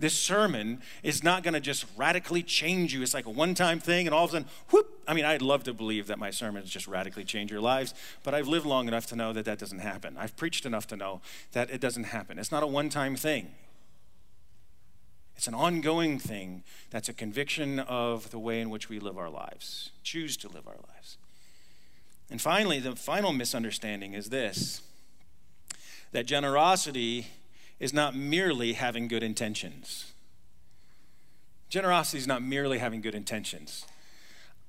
This 0.01 0.19
sermon 0.19 0.81
is 1.03 1.23
not 1.23 1.43
going 1.43 1.53
to 1.53 1.61
just 1.61 1.85
radically 1.95 2.43
change 2.43 2.95
you. 2.95 3.03
It's 3.03 3.13
like 3.13 3.27
a 3.27 3.31
one 3.31 3.55
time 3.55 3.79
thing, 3.79 4.07
and 4.07 4.15
all 4.15 4.25
of 4.25 4.31
a 4.31 4.33
sudden, 4.33 4.49
whoop. 4.71 4.89
I 5.07 5.13
mean, 5.13 5.27
I'd 5.27 5.43
love 5.43 5.63
to 5.65 5.75
believe 5.75 6.07
that 6.07 6.19
my 6.19 6.31
sermons 6.31 6.71
just 6.71 6.89
radically 6.89 7.23
change 7.23 7.51
your 7.51 7.61
lives, 7.61 7.93
but 8.23 8.35
I've 8.35 8.49
lived 8.49 8.65
long 8.65 8.89
enough 8.89 9.07
to 9.09 9.17
know 9.17 9.35
that 9.35 9.45
that 9.45 9.59
doesn't 9.59 9.81
happen. 9.81 10.17
I've 10.19 10.37
preached 10.37 10.65
enough 10.65 10.87
to 10.89 10.97
know 10.97 11.21
that 11.53 11.71
it 11.71 11.83
doesn't 11.83 12.05
happen. 12.05 12.39
It's 12.39 12.51
not 12.51 12.63
a 12.63 12.67
one 12.67 12.89
time 12.89 13.15
thing. 13.15 13.51
It's 15.37 15.47
an 15.47 15.55
ongoing 15.55 16.19
thing 16.19 16.65
that's 16.91 17.11
a 17.11 17.15
conviction 17.15 17.79
of 17.79 18.31
the 18.31 18.39
way 18.39 18.61
in 18.61 18.71
which 18.71 18.89
we 18.89 18.99
live 18.99 19.19
our 19.19 19.31
lives, 19.31 19.91
choose 20.03 20.37
to 20.39 20.49
live 20.49 20.67
our 20.67 20.77
lives. 20.89 21.19
And 22.31 22.41
finally, 22.41 22.79
the 22.79 22.97
final 22.97 23.33
misunderstanding 23.33 24.15
is 24.15 24.31
this 24.31 24.81
that 26.13 26.27
generosity 26.27 27.29
is 27.81 27.95
not 27.95 28.15
merely 28.15 28.75
having 28.75 29.09
good 29.09 29.23
intentions. 29.23 30.13
Generosity 31.71 32.19
is 32.19 32.27
not 32.27 32.43
merely 32.43 32.79
having 32.79 33.01
good 33.01 33.15
intentions. 33.15 33.87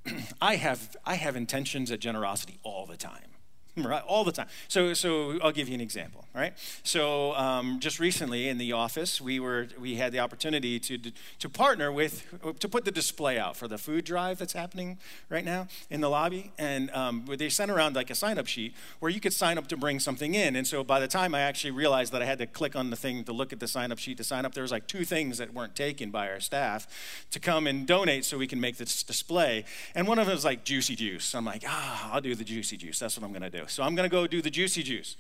I 0.42 0.56
have, 0.56 0.96
I 1.06 1.16
have 1.16 1.36
intentions 1.36 1.92
at 1.92 2.00
generosity 2.00 2.58
all 2.64 2.86
the 2.86 2.98
time. 2.98 3.31
right? 3.78 4.04
All 4.06 4.24
the 4.24 4.32
time. 4.32 4.48
So, 4.68 4.94
so 4.94 5.40
I'll 5.42 5.52
give 5.52 5.70
you 5.70 5.76
an 5.76 5.82
example, 5.82 6.26
right? 6.36 6.54
So, 6.84 7.34
um, 7.36 7.80
just 7.80 8.00
recently 8.00 8.50
in 8.50 8.58
the 8.58 8.74
office, 8.74 9.22
we 9.22 9.40
were 9.40 9.68
we 9.80 9.96
had 9.96 10.12
the 10.12 10.20
opportunity 10.20 10.80
to 10.80 10.98
to 11.40 11.50
partner 11.50 11.92
with 11.92 12.26
to 12.60 12.68
put 12.68 12.84
the 12.84 12.92
display 12.92 13.40
out 13.40 13.56
for 13.56 13.68
the 13.68 13.78
food 13.78 14.04
drive 14.04 14.40
that's 14.40 14.54
happening 14.54 14.98
right 15.30 15.46
now 15.46 15.68
in 15.90 16.02
the 16.02 16.10
lobby, 16.10 16.52
and 16.58 16.92
um, 16.92 17.26
they 17.38 17.50
sent 17.50 17.72
around 17.72 17.96
like 17.96 18.10
a 18.10 18.16
sign 18.16 18.38
up 18.38 18.48
sheet 18.48 18.74
where 19.00 19.10
you 19.10 19.22
could 19.22 19.34
sign 19.34 19.58
up 19.58 19.68
to 19.68 19.78
bring 19.78 20.00
something 20.00 20.36
in. 20.36 20.56
And 20.56 20.68
so, 20.68 20.84
by 20.84 21.00
the 21.00 21.08
time 21.08 21.34
I 21.34 21.42
actually 21.42 21.72
realized 21.72 22.12
that 22.12 22.22
I 22.22 22.26
had 22.26 22.40
to 22.40 22.48
click 22.48 22.76
on 22.76 22.90
the 22.90 22.98
thing 22.98 23.24
to 23.24 23.32
look 23.32 23.54
at 23.54 23.62
the 23.62 23.68
sign 23.68 23.92
up 23.92 24.00
sheet 24.00 24.18
to 24.18 24.24
sign 24.24 24.46
up, 24.46 24.54
there 24.54 24.64
was 24.64 24.72
like 24.72 24.88
two 24.88 25.06
things 25.06 25.38
that 25.38 25.54
weren't 25.54 25.76
taken 25.78 26.12
by 26.12 26.30
our 26.30 26.42
staff 26.42 26.88
to 27.32 27.40
come 27.40 27.68
and 27.68 27.88
donate 27.88 28.26
so 28.26 28.38
we 28.38 28.48
can 28.48 28.60
make 28.60 28.76
this 28.76 29.02
display. 29.04 29.64
And 29.96 30.08
one 30.08 30.20
of 30.20 30.26
them 30.26 30.36
was 30.36 30.44
like 30.44 30.66
juicy 30.66 30.98
juice. 30.98 31.34
I'm 31.34 31.46
like, 31.46 31.64
ah, 31.66 32.12
I'll 32.14 32.22
do 32.22 32.36
the 32.36 32.44
juicy 32.44 32.76
juice. 32.76 33.00
That's 33.00 33.18
what 33.18 33.24
I'm 33.24 33.32
going 33.32 33.50
to 33.50 33.61
do. 33.62 33.68
So 33.68 33.84
I'm 33.84 33.96
going 33.96 34.10
to 34.10 34.14
go 34.14 34.28
do 34.28 34.42
the 34.42 34.50
juicy 34.50 34.84
juice. 34.84 35.16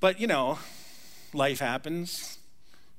But, 0.00 0.20
you 0.20 0.26
know, 0.26 0.58
life 1.32 1.60
happens. 1.60 2.38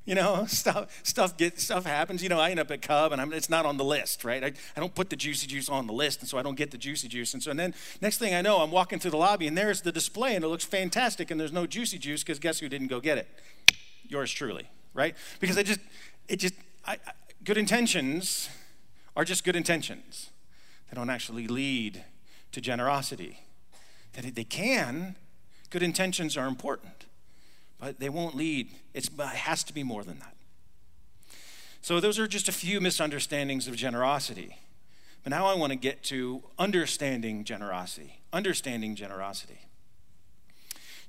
You 0.05 0.15
know, 0.15 0.45
stuff 0.47 0.99
stuff 1.03 1.37
get 1.37 1.59
stuff 1.59 1.85
happens. 1.85 2.23
You 2.23 2.29
know, 2.29 2.39
I 2.39 2.51
end 2.51 2.59
up 2.59 2.71
at 2.71 2.81
Cub 2.81 3.11
and 3.11 3.21
I'm, 3.21 3.33
it's 3.33 3.49
not 3.49 3.65
on 3.65 3.77
the 3.77 3.83
list, 3.83 4.23
right? 4.23 4.43
I, 4.43 4.47
I 4.75 4.79
don't 4.79 4.95
put 4.95 5.09
the 5.09 5.15
juicy 5.15 5.47
juice 5.47 5.69
on 5.69 5.87
the 5.87 5.93
list, 5.93 6.21
and 6.21 6.29
so 6.29 6.37
I 6.37 6.41
don't 6.41 6.55
get 6.55 6.71
the 6.71 6.77
juicy 6.77 7.07
juice. 7.07 7.33
And 7.33 7.43
so 7.43 7.51
and 7.51 7.59
then 7.59 7.75
next 8.01 8.17
thing 8.17 8.33
I 8.33 8.41
know, 8.41 8.57
I'm 8.57 8.71
walking 8.71 8.99
through 8.99 9.11
the 9.11 9.17
lobby 9.17 9.45
and 9.45 9.57
there's 9.57 9.81
the 9.81 9.91
display 9.91 10.35
and 10.35 10.43
it 10.43 10.47
looks 10.47 10.65
fantastic, 10.65 11.31
and 11.31 11.39
there's 11.39 11.53
no 11.53 11.67
juicy 11.67 11.99
juice 11.99 12.23
because 12.23 12.39
guess 12.39 12.59
who 12.59 12.69
didn't 12.69 12.87
go 12.87 12.99
get 12.99 13.17
it? 13.17 13.27
Yours 14.07 14.31
truly, 14.31 14.67
right? 14.93 15.15
Because 15.39 15.57
I 15.57 15.63
just 15.63 15.79
it 16.27 16.37
just 16.37 16.55
I, 16.87 16.93
I, 16.93 17.11
good 17.43 17.57
intentions 17.57 18.49
are 19.15 19.25
just 19.25 19.43
good 19.43 19.55
intentions. 19.55 20.31
They 20.89 20.95
don't 20.95 21.09
actually 21.11 21.47
lead 21.47 22.03
to 22.51 22.61
generosity 22.61 23.41
that 24.13 24.35
they 24.35 24.43
can. 24.43 25.15
Good 25.69 25.83
intentions 25.83 26.35
are 26.37 26.47
important, 26.47 27.05
but 27.79 27.99
they 27.99 28.09
won't 28.09 28.35
lead. 28.35 28.71
It's, 28.93 29.07
it 29.07 29.19
has 29.19 29.63
to 29.65 29.73
be 29.73 29.83
more 29.83 30.03
than 30.03 30.19
that. 30.19 30.35
So, 31.81 31.99
those 31.99 32.19
are 32.19 32.27
just 32.27 32.49
a 32.49 32.51
few 32.51 32.81
misunderstandings 32.81 33.67
of 33.67 33.75
generosity. 33.75 34.57
But 35.23 35.31
now 35.31 35.47
I 35.47 35.55
want 35.55 35.71
to 35.71 35.77
get 35.77 36.03
to 36.05 36.43
understanding 36.57 37.43
generosity. 37.43 38.19
Understanding 38.31 38.95
generosity. 38.95 39.59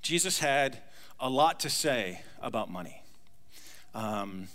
Jesus 0.03 0.39
had 0.39 0.79
a 1.19 1.29
lot 1.29 1.61
to 1.61 1.71
say 1.71 2.23
about 2.41 2.71
money. 2.71 3.03
Um, 3.95 4.49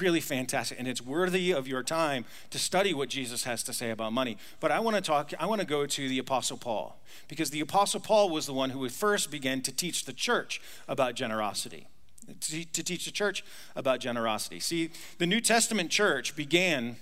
really 0.00 0.20
fantastic 0.20 0.78
and 0.78 0.86
it's 0.86 1.00
worthy 1.00 1.50
of 1.50 1.66
your 1.66 1.82
time 1.82 2.24
to 2.50 2.58
study 2.58 2.92
what 2.92 3.08
jesus 3.08 3.44
has 3.44 3.62
to 3.62 3.72
say 3.72 3.90
about 3.90 4.12
money. 4.12 4.36
But 4.60 4.70
i 4.70 4.80
want 4.80 4.96
to 4.96 5.02
talk 5.02 5.32
i 5.38 5.46
want 5.46 5.60
to 5.60 5.66
go 5.66 5.86
to 5.86 6.08
the 6.08 6.18
apostle 6.18 6.56
paul 6.56 7.00
because 7.28 7.50
the 7.50 7.60
apostle 7.60 8.00
paul 8.00 8.30
was 8.30 8.46
the 8.46 8.52
one 8.52 8.70
who 8.70 8.88
first 8.88 9.30
began 9.30 9.62
to 9.62 9.72
teach 9.72 10.04
the 10.04 10.12
church 10.12 10.60
about 10.88 11.14
generosity. 11.14 11.86
To, 12.28 12.64
to 12.64 12.82
teach 12.84 13.06
the 13.06 13.10
church 13.10 13.42
about 13.74 13.98
generosity. 13.98 14.60
See 14.60 14.90
the 15.18 15.26
new 15.26 15.40
testament 15.40 15.90
church 15.90 16.36
began 16.36 16.96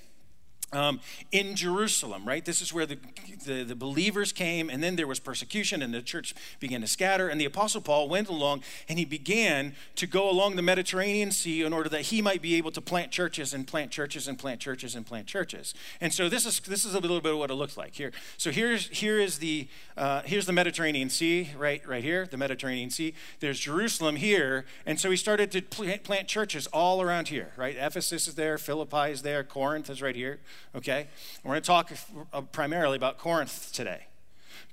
um, 0.73 1.01
in 1.33 1.57
Jerusalem, 1.57 2.27
right? 2.27 2.45
This 2.45 2.61
is 2.61 2.75
where 2.75 2.85
the, 2.85 2.99
the, 3.47 3.65
the, 3.65 3.75
believers 3.75 4.33
came, 4.33 4.69
and 4.69 4.83
then 4.83 4.97
there 4.97 5.07
was 5.07 5.19
persecution, 5.19 5.81
and 5.81 5.95
the 5.95 6.03
church 6.03 6.35
began 6.61 6.83
to 6.83 6.87
scatter. 6.87 7.29
And 7.29 7.41
the 7.41 7.47
Apostle 7.47 7.81
Paul 7.81 8.09
went 8.09 8.29
along 8.29 8.63
and 8.89 8.99
he 8.99 9.05
began 9.07 9.75
to 9.97 10.07
go 10.07 10.31
along 10.31 10.57
the 10.57 10.63
Mediterranean 10.63 11.31
Sea 11.31 11.63
in 11.63 11.73
order 11.73 11.89
that 11.89 12.03
he 12.03 12.21
might 12.21 12.43
be 12.43 12.55
able 12.57 12.71
to 12.73 12.83
plant 12.83 13.11
churches 13.11 13.55
and 13.55 13.67
plant 13.67 13.91
churches 13.91 14.29
and 14.29 14.39
plant 14.39 14.61
churches 14.61 14.95
and 14.95 15.07
plant 15.07 15.27
churches. 15.27 15.75
And 16.01 16.13
so 16.13 16.29
this 16.29 16.45
is 16.45 16.61
this 16.61 16.85
is 16.85 16.95
a 16.95 17.01
little 17.01 17.21
bit 17.21 17.33
of 17.33 17.39
what 17.39 17.51
it 17.51 17.55
looks 17.55 17.77
like 17.77 17.95
here. 17.95 18.13
So 18.37 18.51
here's 18.51 18.89
here 18.89 19.19
is 19.19 19.39
the 19.39 19.69
uh, 19.97 20.23
here's 20.25 20.47
the 20.47 20.53
Mediterranean 20.53 21.09
Sea, 21.09 21.51
right 21.57 21.87
right 21.89 22.05
here, 22.05 22.27
the 22.27 22.37
Mediterranean 22.37 22.91
Sea. 22.91 23.15
There's 23.41 23.59
Jerusalem 23.59 24.17
here, 24.17 24.67
and 24.85 25.01
so 25.01 25.11
he 25.11 25.17
started 25.17 25.51
to 25.53 25.63
plant 25.63 26.29
churches 26.29 26.67
all 26.69 27.01
around 27.01 27.29
here, 27.29 27.53
right? 27.57 27.77
Ephesus 27.79 28.29
is 28.29 28.35
there, 28.35 28.59
Philippi 28.59 29.11
is 29.11 29.23
there, 29.23 29.43
Corinth 29.43 29.89
is 29.89 30.03
right 30.03 30.17
here 30.17 30.41
okay? 30.75 31.09
We're 31.43 31.53
going 31.53 31.63
to 31.63 31.67
talk 31.67 31.93
uh, 32.33 32.41
primarily 32.43 32.97
about 32.97 33.19
Corinth 33.19 33.73
today. 33.73 34.09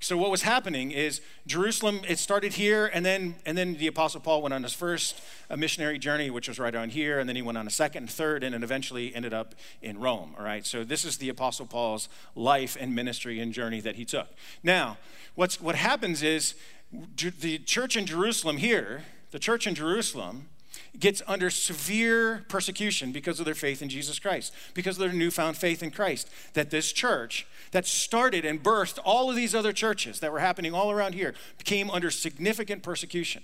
So 0.00 0.16
what 0.16 0.30
was 0.30 0.42
happening 0.42 0.90
is 0.90 1.20
Jerusalem. 1.46 2.00
It 2.06 2.18
started 2.18 2.54
here, 2.54 2.90
and 2.92 3.04
then 3.04 3.36
and 3.46 3.56
then 3.56 3.74
the 3.74 3.86
Apostle 3.86 4.20
Paul 4.20 4.42
went 4.42 4.52
on 4.52 4.62
his 4.62 4.74
first 4.74 5.20
uh, 5.48 5.56
missionary 5.56 5.98
journey, 5.98 6.28
which 6.28 6.48
was 6.48 6.58
right 6.58 6.74
on 6.74 6.90
here, 6.90 7.18
and 7.18 7.28
then 7.28 7.34
he 7.34 7.42
went 7.42 7.56
on 7.56 7.66
a 7.66 7.70
second 7.70 8.04
and 8.04 8.10
third, 8.10 8.44
and 8.44 8.54
it 8.54 8.62
eventually 8.62 9.14
ended 9.14 9.32
up 9.32 9.54
in 9.80 9.98
Rome. 9.98 10.34
All 10.38 10.44
right. 10.44 10.66
So 10.66 10.84
this 10.84 11.04
is 11.04 11.16
the 11.16 11.30
Apostle 11.30 11.66
Paul's 11.66 12.08
life 12.34 12.76
and 12.78 12.94
ministry 12.94 13.40
and 13.40 13.52
journey 13.52 13.80
that 13.80 13.96
he 13.96 14.04
took. 14.04 14.28
Now, 14.62 14.98
what's 15.34 15.60
what 15.60 15.76
happens 15.76 16.22
is 16.22 16.54
the 16.92 17.58
church 17.58 17.96
in 17.96 18.06
Jerusalem 18.06 18.58
here, 18.58 19.04
the 19.30 19.38
church 19.38 19.66
in 19.66 19.74
Jerusalem 19.74 20.48
gets 20.98 21.22
under 21.26 21.50
severe 21.50 22.44
persecution 22.48 23.12
because 23.12 23.38
of 23.38 23.46
their 23.46 23.54
faith 23.54 23.82
in 23.82 23.88
Jesus 23.88 24.18
Christ, 24.18 24.54
because 24.74 24.96
of 24.96 25.00
their 25.00 25.12
newfound 25.12 25.56
faith 25.56 25.82
in 25.82 25.90
Christ. 25.90 26.28
That 26.54 26.70
this 26.70 26.92
church 26.92 27.46
that 27.72 27.86
started 27.86 28.44
and 28.44 28.62
birthed 28.62 28.98
all 29.04 29.30
of 29.30 29.36
these 29.36 29.54
other 29.54 29.72
churches 29.72 30.20
that 30.20 30.32
were 30.32 30.40
happening 30.40 30.74
all 30.74 30.90
around 30.90 31.14
here 31.14 31.34
came 31.64 31.90
under 31.90 32.10
significant 32.10 32.82
persecution. 32.82 33.42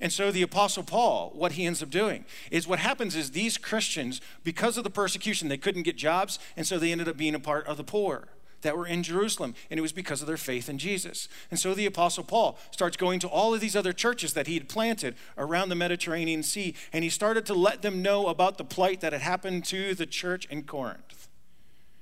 And 0.00 0.12
so 0.12 0.32
the 0.32 0.42
Apostle 0.42 0.82
Paul, 0.82 1.30
what 1.34 1.52
he 1.52 1.64
ends 1.64 1.82
up 1.82 1.90
doing 1.90 2.24
is 2.50 2.66
what 2.66 2.80
happens 2.80 3.14
is 3.14 3.30
these 3.30 3.56
Christians, 3.56 4.20
because 4.42 4.76
of 4.76 4.84
the 4.84 4.90
persecution, 4.90 5.48
they 5.48 5.56
couldn't 5.56 5.84
get 5.84 5.96
jobs, 5.96 6.38
and 6.56 6.66
so 6.66 6.78
they 6.78 6.90
ended 6.90 7.08
up 7.08 7.16
being 7.16 7.36
a 7.36 7.40
part 7.40 7.66
of 7.66 7.76
the 7.76 7.84
poor 7.84 8.28
that 8.62 8.76
were 8.76 8.86
in 8.86 9.02
Jerusalem, 9.02 9.54
and 9.70 9.78
it 9.78 9.82
was 9.82 9.92
because 9.92 10.20
of 10.20 10.26
their 10.26 10.36
faith 10.36 10.68
in 10.68 10.78
Jesus. 10.78 11.28
And 11.50 11.60
so 11.60 11.74
the 11.74 11.86
Apostle 11.86 12.24
Paul 12.24 12.58
starts 12.70 12.96
going 12.96 13.20
to 13.20 13.28
all 13.28 13.54
of 13.54 13.60
these 13.60 13.76
other 13.76 13.92
churches 13.92 14.32
that 14.32 14.46
he 14.46 14.54
had 14.54 14.68
planted 14.68 15.14
around 15.36 15.68
the 15.68 15.74
Mediterranean 15.74 16.42
Sea, 16.42 16.74
and 16.92 17.04
he 17.04 17.10
started 17.10 17.46
to 17.46 17.54
let 17.54 17.82
them 17.82 18.02
know 18.02 18.28
about 18.28 18.58
the 18.58 18.64
plight 18.64 19.00
that 19.00 19.12
had 19.12 19.22
happened 19.22 19.64
to 19.66 19.94
the 19.94 20.06
church 20.06 20.46
in 20.46 20.62
Corinth. 20.62 21.28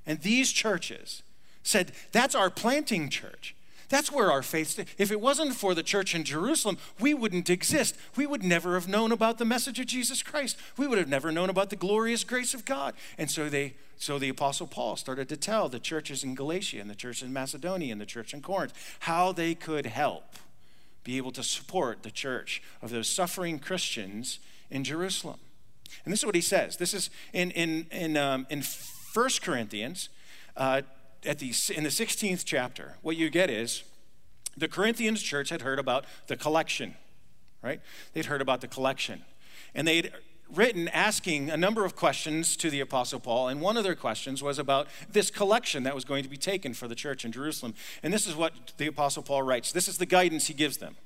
And 0.06 0.20
these 0.20 0.52
churches 0.52 1.22
said, 1.62 1.92
That's 2.12 2.34
our 2.34 2.50
planting 2.50 3.10
church. 3.10 3.54
That's 3.90 4.10
where 4.10 4.30
our 4.32 4.42
faith. 4.42 4.78
If 4.98 5.10
it 5.10 5.20
wasn't 5.20 5.54
for 5.54 5.74
the 5.74 5.82
church 5.82 6.14
in 6.14 6.24
Jerusalem, 6.24 6.78
we 6.98 7.12
wouldn't 7.12 7.50
exist. 7.50 7.96
We 8.16 8.24
would 8.24 8.42
never 8.42 8.74
have 8.74 8.88
known 8.88 9.12
about 9.12 9.38
the 9.38 9.44
message 9.44 9.78
of 9.80 9.86
Jesus 9.86 10.22
Christ. 10.22 10.56
We 10.78 10.86
would 10.86 10.98
have 10.98 11.08
never 11.08 11.30
known 11.30 11.50
about 11.50 11.70
the 11.70 11.76
glorious 11.76 12.24
grace 12.24 12.54
of 12.54 12.64
God. 12.64 12.94
And 13.18 13.30
so 13.30 13.48
they 13.48 13.74
so 13.98 14.18
the 14.18 14.30
apostle 14.30 14.66
Paul 14.66 14.96
started 14.96 15.28
to 15.28 15.36
tell 15.36 15.68
the 15.68 15.78
churches 15.78 16.24
in 16.24 16.34
Galatia 16.34 16.80
and 16.80 16.88
the 16.88 16.94
church 16.94 17.22
in 17.22 17.34
Macedonia 17.34 17.92
and 17.92 18.00
the 18.00 18.06
church 18.06 18.32
in 18.32 18.40
Corinth 18.40 18.72
how 19.00 19.30
they 19.32 19.54
could 19.54 19.84
help 19.84 20.36
be 21.04 21.18
able 21.18 21.32
to 21.32 21.42
support 21.42 22.02
the 22.02 22.10
church 22.10 22.62
of 22.80 22.88
those 22.88 23.10
suffering 23.10 23.58
Christians 23.58 24.38
in 24.70 24.84
Jerusalem. 24.84 25.38
And 26.04 26.12
this 26.12 26.20
is 26.20 26.26
what 26.26 26.34
he 26.34 26.40
says. 26.40 26.78
This 26.78 26.94
is 26.94 27.10
in, 27.34 27.50
in, 27.50 27.86
in, 27.90 28.16
um, 28.16 28.46
in 28.48 28.62
1 29.12 29.28
Corinthians, 29.42 30.08
uh, 30.56 30.82
at 31.24 31.38
the, 31.38 31.52
in 31.74 31.84
the 31.84 31.90
16th 31.90 32.44
chapter. 32.44 32.96
What 33.02 33.16
you 33.16 33.30
get 33.30 33.50
is 33.50 33.84
the 34.56 34.68
Corinthians 34.68 35.22
church 35.22 35.48
had 35.50 35.62
heard 35.62 35.78
about 35.78 36.04
the 36.26 36.36
collection, 36.36 36.96
right? 37.62 37.80
They'd 38.12 38.26
heard 38.26 38.40
about 38.40 38.60
the 38.60 38.68
collection. 38.68 39.22
And 39.74 39.86
they'd 39.86 40.12
written 40.54 40.88
asking 40.88 41.50
a 41.50 41.56
number 41.56 41.84
of 41.84 41.94
questions 41.94 42.56
to 42.56 42.70
the 42.70 42.80
Apostle 42.80 43.20
Paul, 43.20 43.48
and 43.48 43.60
one 43.60 43.76
of 43.76 43.84
their 43.84 43.94
questions 43.94 44.42
was 44.42 44.58
about 44.58 44.88
this 45.10 45.30
collection 45.30 45.84
that 45.84 45.94
was 45.94 46.04
going 46.04 46.22
to 46.22 46.28
be 46.28 46.36
taken 46.36 46.74
for 46.74 46.88
the 46.88 46.94
church 46.94 47.24
in 47.24 47.32
Jerusalem. 47.32 47.74
And 48.02 48.12
this 48.12 48.26
is 48.26 48.34
what 48.34 48.52
the 48.76 48.86
Apostle 48.86 49.22
Paul 49.22 49.42
writes 49.42 49.72
this 49.72 49.88
is 49.88 49.98
the 49.98 50.06
guidance 50.06 50.46
he 50.46 50.54
gives 50.54 50.78
them. 50.78 50.96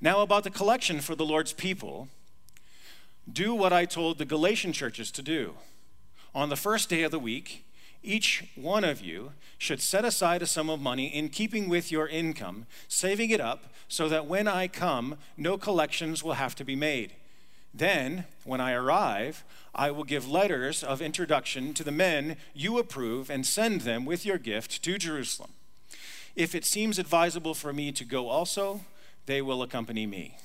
Now, 0.00 0.20
about 0.20 0.44
the 0.44 0.50
collection 0.50 1.00
for 1.00 1.14
the 1.14 1.24
Lord's 1.24 1.52
people, 1.52 2.08
do 3.30 3.54
what 3.54 3.72
I 3.72 3.84
told 3.84 4.18
the 4.18 4.24
Galatian 4.24 4.72
churches 4.72 5.10
to 5.12 5.22
do. 5.22 5.54
On 6.34 6.48
the 6.48 6.56
first 6.56 6.88
day 6.88 7.02
of 7.02 7.10
the 7.10 7.18
week, 7.18 7.64
each 8.02 8.44
one 8.54 8.84
of 8.84 9.00
you 9.00 9.32
should 9.58 9.80
set 9.80 10.04
aside 10.04 10.42
a 10.42 10.46
sum 10.46 10.68
of 10.68 10.80
money 10.80 11.06
in 11.06 11.28
keeping 11.28 11.68
with 11.68 11.92
your 11.92 12.08
income, 12.08 12.66
saving 12.88 13.30
it 13.30 13.40
up 13.40 13.72
so 13.88 14.08
that 14.08 14.26
when 14.26 14.48
I 14.48 14.68
come, 14.68 15.16
no 15.36 15.56
collections 15.58 16.22
will 16.22 16.34
have 16.34 16.54
to 16.56 16.64
be 16.64 16.74
made. 16.74 17.12
Then, 17.74 18.24
when 18.44 18.60
I 18.60 18.72
arrive, 18.72 19.44
I 19.74 19.90
will 19.90 20.04
give 20.04 20.28
letters 20.28 20.82
of 20.82 21.00
introduction 21.00 21.72
to 21.74 21.84
the 21.84 21.92
men 21.92 22.36
you 22.54 22.78
approve 22.78 23.30
and 23.30 23.46
send 23.46 23.82
them 23.82 24.04
with 24.04 24.26
your 24.26 24.38
gift 24.38 24.82
to 24.82 24.98
Jerusalem. 24.98 25.52
If 26.36 26.54
it 26.54 26.64
seems 26.64 26.98
advisable 26.98 27.54
for 27.54 27.72
me 27.72 27.92
to 27.92 28.04
go 28.04 28.28
also, 28.28 28.82
they 29.26 29.40
will 29.40 29.62
accompany 29.62 30.06
me. 30.06 30.36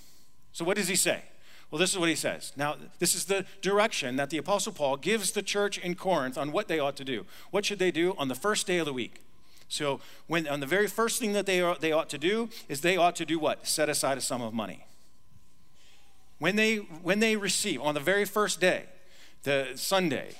So, 0.54 0.64
what 0.64 0.78
does 0.78 0.88
he 0.88 0.96
say? 0.96 1.24
Well, 1.69 1.79
this 1.79 1.91
is 1.91 1.97
what 1.97 2.07
he 2.07 2.15
says. 2.15 2.53
Now, 2.55 2.75
this 3.00 3.13
is 3.13 3.25
the 3.25 3.45
direction 3.62 4.15
that 4.15 4.29
the 4.29 4.38
Apostle 4.38 4.71
Paul 4.71 4.95
gives 4.95 5.31
the 5.31 5.41
church 5.41 5.77
in 5.77 5.95
Corinth 5.95 6.38
on 6.38 6.51
what 6.51 6.69
they 6.69 6.79
ought 6.79 6.95
to 6.95 7.03
do. 7.03 7.25
What 7.51 7.65
should 7.65 7.79
they 7.79 7.91
do 7.91 8.15
on 8.17 8.29
the 8.29 8.36
first 8.36 8.67
day 8.67 8.77
of 8.77 8.86
the 8.86 8.93
week? 8.93 9.21
So, 9.67 10.00
when 10.27 10.47
on 10.47 10.62
the 10.62 10.65
very 10.65 10.88
first 10.88 11.19
thing 11.19 11.33
that 11.33 11.45
they, 11.45 11.59
are, 11.59 11.75
they 11.77 11.91
ought 11.91 12.09
to 12.09 12.17
do 12.17 12.50
is 12.69 12.81
they 12.81 12.95
ought 12.95 13.17
to 13.17 13.25
do 13.25 13.38
what? 13.38 13.67
Set 13.67 13.89
aside 13.89 14.17
a 14.17 14.21
sum 14.21 14.41
of 14.41 14.53
money. 14.53 14.86
When 16.39 16.55
they, 16.55 16.77
when 16.77 17.19
they 17.19 17.36
receive, 17.36 17.81
on 17.81 17.93
the 17.93 18.00
very 18.00 18.24
first 18.24 18.62
day, 18.62 18.86
the 19.43 19.69
Sunday, 19.75 20.36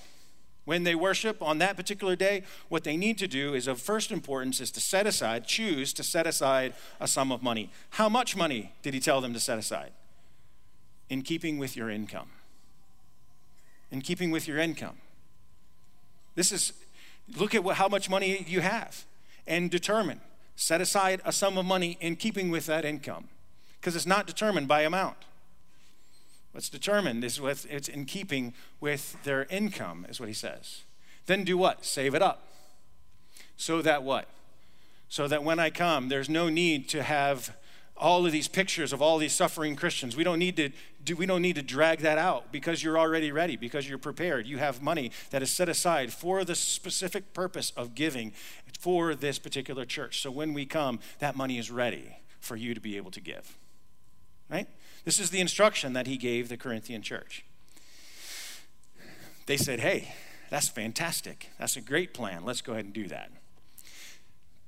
when 0.64 0.84
they 0.84 0.96
worship 0.96 1.42
on 1.42 1.58
that 1.58 1.76
particular 1.76 2.16
day, 2.16 2.44
what 2.70 2.84
they 2.84 2.96
need 2.96 3.18
to 3.18 3.28
do 3.28 3.54
is 3.54 3.68
of 3.68 3.82
first 3.82 4.12
importance 4.12 4.62
is 4.62 4.72
to 4.72 4.80
set 4.80 5.08
aside, 5.08 5.46
choose 5.46 5.92
to 5.94 6.04
set 6.04 6.28
aside 6.28 6.74
a 7.00 7.08
sum 7.08 7.32
of 7.32 7.44
money. 7.44 7.70
How 7.92 8.08
much 8.08 8.36
money 8.36 8.72
did 8.82 8.94
he 8.94 9.00
tell 9.00 9.20
them 9.20 9.34
to 9.34 9.40
set 9.40 9.58
aside? 9.58 9.92
In 11.10 11.22
keeping 11.22 11.58
with 11.58 11.76
your 11.76 11.90
income. 11.90 12.30
In 13.92 14.02
keeping 14.02 14.32
with 14.32 14.48
your 14.48 14.60
income. 14.60 14.98
This 16.36 16.52
is, 16.52 16.74
look 17.36 17.56
at 17.56 17.64
what, 17.64 17.78
how 17.78 17.88
much 17.88 18.10
money 18.10 18.46
you 18.48 18.62
have 18.62 19.06
and 19.48 19.72
determine. 19.72 20.22
Set 20.56 20.82
aside 20.82 21.22
a 21.24 21.32
sum 21.32 21.58
of 21.58 21.66
money 21.66 21.98
in 22.02 22.16
keeping 22.16 22.50
with 22.50 22.66
that 22.66 22.84
income 22.84 23.30
because 23.80 23.96
it's 23.96 24.06
not 24.06 24.28
determined 24.28 24.68
by 24.68 24.82
amount. 24.82 25.18
What's 26.52 26.70
determined 26.70 27.24
is 27.24 27.40
with, 27.40 27.68
it's 27.70 27.88
in 27.88 28.06
keeping 28.06 28.54
with 28.82 29.22
their 29.24 29.46
income, 29.46 30.06
is 30.10 30.20
what 30.20 30.28
he 30.28 30.34
says. 30.34 30.82
Then 31.28 31.44
do 31.44 31.58
what? 31.58 31.86
Save 31.86 32.16
it 32.16 32.22
up. 32.22 32.48
So 33.58 33.82
that 33.84 34.04
what? 34.04 34.28
So 35.10 35.28
that 35.28 35.44
when 35.44 35.60
I 35.60 35.70
come, 35.70 36.10
there's 36.10 36.30
no 36.30 36.50
need 36.50 36.90
to 36.90 37.04
have 37.04 37.56
all 38.00 38.26
of 38.26 38.32
these 38.32 38.48
pictures 38.48 38.94
of 38.94 39.02
all 39.02 39.18
these 39.18 39.34
suffering 39.34 39.76
Christians. 39.76 40.16
We 40.16 40.24
don't 40.24 40.40
need 40.40 40.56
to 40.58 40.70
do, 41.04 41.16
we 41.16 41.26
don't 41.26 41.42
need 41.42 41.56
to 41.56 41.62
drag 41.62 42.00
that 42.00 42.18
out 42.18 42.52
because 42.52 42.84
you're 42.84 42.98
already 42.98 43.32
ready, 43.32 43.56
because 43.56 43.88
you're 43.88 43.98
prepared. 43.98 44.48
You 44.48 44.58
have 44.58 44.82
money 44.82 45.12
that 45.32 45.42
is 45.42 45.50
set 45.50 45.70
aside 45.70 46.14
for 46.14 46.44
the 46.44 46.56
specific 46.56 47.34
purpose 47.34 47.72
of 47.72 47.96
giving 47.96 48.34
for 48.80 49.16
this 49.16 49.40
particular 49.40 49.86
church. 49.86 50.22
So 50.22 50.32
when 50.32 50.54
we 50.54 50.66
come, 50.66 51.00
that 51.20 51.36
money 51.36 51.58
is 51.58 51.72
ready 51.72 52.18
for 52.40 52.56
you 52.56 52.74
to 52.74 52.82
be 52.82 52.98
able 52.98 53.12
to 53.12 53.22
give. 53.22 53.58
Right? 54.50 54.68
This 55.04 55.20
is 55.20 55.30
the 55.30 55.40
instruction 55.40 55.94
that 55.94 56.08
he 56.08 56.18
gave 56.18 56.50
the 56.50 56.58
Corinthian 56.58 57.02
church. 57.02 57.46
They 59.46 59.58
said, 59.58 59.80
Hey, 59.80 60.14
that's 60.50 60.70
fantastic. 60.70 61.50
That's 61.58 61.76
a 61.76 61.82
great 61.82 62.14
plan. 62.14 62.46
Let's 62.46 62.62
go 62.62 62.74
ahead 62.74 62.86
and 62.86 62.94
do 62.94 63.08
that. 63.08 63.32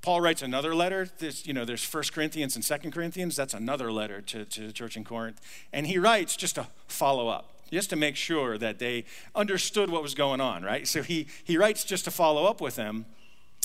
Paul 0.02 0.22
writes 0.22 0.40
another 0.40 0.74
letter. 0.74 1.08
There's, 1.18 1.46
you 1.46 1.52
know, 1.52 1.64
there's 1.64 1.84
1 1.84 2.04
Corinthians 2.12 2.56
and 2.56 2.64
2 2.64 2.90
Corinthians. 2.90 3.36
That's 3.36 3.52
another 3.52 3.92
letter 3.92 4.20
to, 4.22 4.44
to 4.46 4.66
the 4.66 4.72
church 4.72 4.96
in 4.96 5.04
Corinth. 5.04 5.40
And 5.72 5.86
he 5.86 5.98
writes 5.98 6.36
just 6.36 6.54
to 6.54 6.68
follow 6.88 7.28
up, 7.28 7.52
just 7.70 7.90
to 7.90 7.96
make 7.96 8.16
sure 8.16 8.56
that 8.56 8.78
they 8.78 9.04
understood 9.34 9.90
what 9.90 10.02
was 10.02 10.14
going 10.14 10.40
on, 10.40 10.62
right? 10.62 10.88
So 10.88 11.02
he, 11.02 11.26
he 11.44 11.58
writes 11.58 11.84
just 11.84 12.04
to 12.04 12.10
follow 12.10 12.46
up 12.46 12.60
with 12.60 12.76
them. 12.76 13.04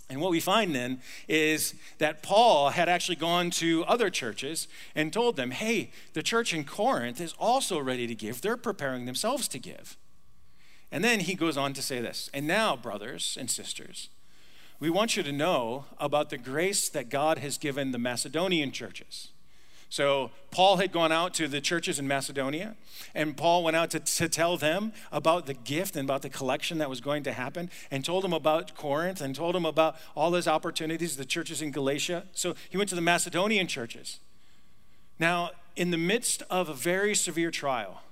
And 0.10 0.22
what 0.22 0.30
we 0.30 0.40
find 0.40 0.76
then 0.76 1.02
is 1.28 1.74
that 1.98 2.22
Paul 2.22 2.70
had 2.70 2.90
actually 2.90 3.16
gone 3.16 3.50
to 3.52 3.86
other 3.86 4.10
churches 4.10 4.68
and 4.94 5.12
told 5.12 5.36
them, 5.36 5.52
hey, 5.52 5.90
the 6.14 6.22
church 6.22 6.54
in 6.54 6.64
Corinth 6.64 7.20
is 7.20 7.34
also 7.40 7.80
ready 7.80 8.06
to 8.08 8.14
give. 8.14 8.42
They're 8.42 8.58
preparing 8.58 9.06
themselves 9.06 9.48
to 9.48 9.58
give. 9.58 9.98
And 10.92 11.04
then 11.04 11.22
he 11.22 11.34
goes 11.34 11.58
on 11.58 11.74
to 11.74 11.82
say 11.82 12.02
this 12.02 12.30
And 12.34 12.46
now, 12.46 12.76
brothers 12.76 13.38
and 13.40 13.50
sisters, 13.50 14.10
we 14.86 14.92
want 14.92 15.18
you 15.18 15.24
to 15.24 15.32
know 15.32 15.86
about 16.00 16.30
the 16.30 16.38
grace 16.38 16.90
that 16.90 17.10
God 17.10 17.40
has 17.40 17.58
given 17.58 17.92
the 17.92 17.98
Macedonian 17.98 18.72
churches. 18.72 19.30
So 19.90 20.30
Paul 20.52 20.78
had 20.78 20.92
gone 20.92 21.12
out 21.12 21.34
to 21.36 21.48
the 21.48 21.60
churches 21.60 21.98
in 21.98 22.08
Macedonia, 22.08 22.76
and 23.16 23.36
Paul 23.36 23.64
went 23.64 23.76
out 23.76 23.90
to, 23.90 24.00
to 24.00 24.30
tell 24.30 24.58
them 24.58 24.94
about 25.12 25.48
the 25.48 25.56
gift 25.56 25.96
and 25.96 26.08
about 26.08 26.22
the 26.22 26.30
collection 26.30 26.78
that 26.78 26.88
was 26.88 27.02
going 27.02 27.24
to 27.24 27.34
happen, 27.34 27.72
and 27.90 28.06
told 28.06 28.24
them 28.24 28.32
about 28.32 28.76
Corinth 28.76 29.22
and 29.22 29.36
told 29.36 29.56
them 29.56 29.66
about 29.66 29.96
all 30.14 30.30
those 30.30 30.48
opportunities, 30.48 31.18
the 31.18 31.26
churches 31.26 31.64
in 31.64 31.72
Galatia. 31.72 32.26
So 32.34 32.54
he 32.70 32.78
went 32.78 32.90
to 32.90 32.96
the 32.96 33.02
Macedonian 33.02 33.66
churches. 33.66 34.20
Now, 35.18 35.50
in 35.76 35.90
the 35.90 35.98
midst 35.98 36.44
of 36.48 36.70
a 36.70 36.76
very 36.76 37.16
severe 37.16 37.50
trial, 37.50 38.04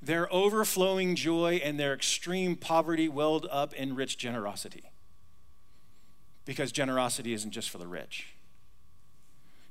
their 0.00 0.32
overflowing 0.32 1.16
joy 1.16 1.60
and 1.62 1.78
their 1.78 1.92
extreme 1.92 2.56
poverty 2.56 3.10
welled 3.10 3.46
up 3.50 3.74
in 3.74 3.94
rich 3.94 4.16
generosity. 4.16 4.84
Because 6.48 6.72
generosity 6.72 7.34
isn't 7.34 7.50
just 7.50 7.68
for 7.68 7.76
the 7.76 7.86
rich. 7.86 8.28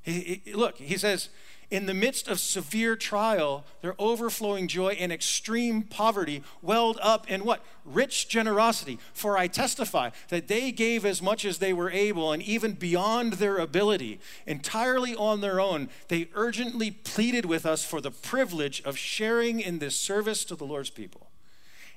He, 0.02 0.40
he, 0.44 0.52
look, 0.52 0.76
he 0.76 0.96
says, 0.96 1.28
in 1.72 1.86
the 1.86 1.92
midst 1.92 2.28
of 2.28 2.38
severe 2.38 2.94
trial, 2.94 3.64
their 3.82 3.96
overflowing 3.98 4.68
joy 4.68 4.90
and 4.90 5.10
extreme 5.10 5.82
poverty 5.82 6.44
welled 6.62 7.00
up 7.02 7.28
in 7.28 7.44
what? 7.44 7.64
Rich 7.84 8.28
generosity. 8.28 9.00
For 9.12 9.36
I 9.36 9.48
testify 9.48 10.10
that 10.28 10.46
they 10.46 10.70
gave 10.70 11.04
as 11.04 11.20
much 11.20 11.44
as 11.44 11.58
they 11.58 11.72
were 11.72 11.90
able 11.90 12.30
and 12.30 12.44
even 12.44 12.74
beyond 12.74 13.34
their 13.34 13.56
ability, 13.56 14.20
entirely 14.46 15.16
on 15.16 15.40
their 15.40 15.60
own. 15.60 15.88
They 16.06 16.28
urgently 16.34 16.92
pleaded 16.92 17.44
with 17.44 17.66
us 17.66 17.84
for 17.84 18.00
the 18.00 18.12
privilege 18.12 18.82
of 18.84 18.96
sharing 18.96 19.58
in 19.58 19.80
this 19.80 19.98
service 19.98 20.44
to 20.44 20.54
the 20.54 20.64
Lord's 20.64 20.90
people. 20.90 21.26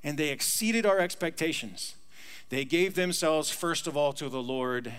And 0.03 0.17
they 0.17 0.29
exceeded 0.29 0.87
our 0.87 0.97
expectations. 0.97 1.93
They 2.51 2.65
gave 2.65 2.95
themselves 2.95 3.49
first 3.49 3.87
of 3.87 3.95
all 3.95 4.11
to 4.11 4.27
the 4.27 4.43
Lord 4.43 4.91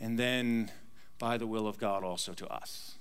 and 0.00 0.18
then 0.18 0.70
by 1.18 1.36
the 1.36 1.46
will 1.46 1.68
of 1.68 1.76
God 1.76 2.02
also 2.02 2.32
to 2.32 2.48
us. 2.48 2.94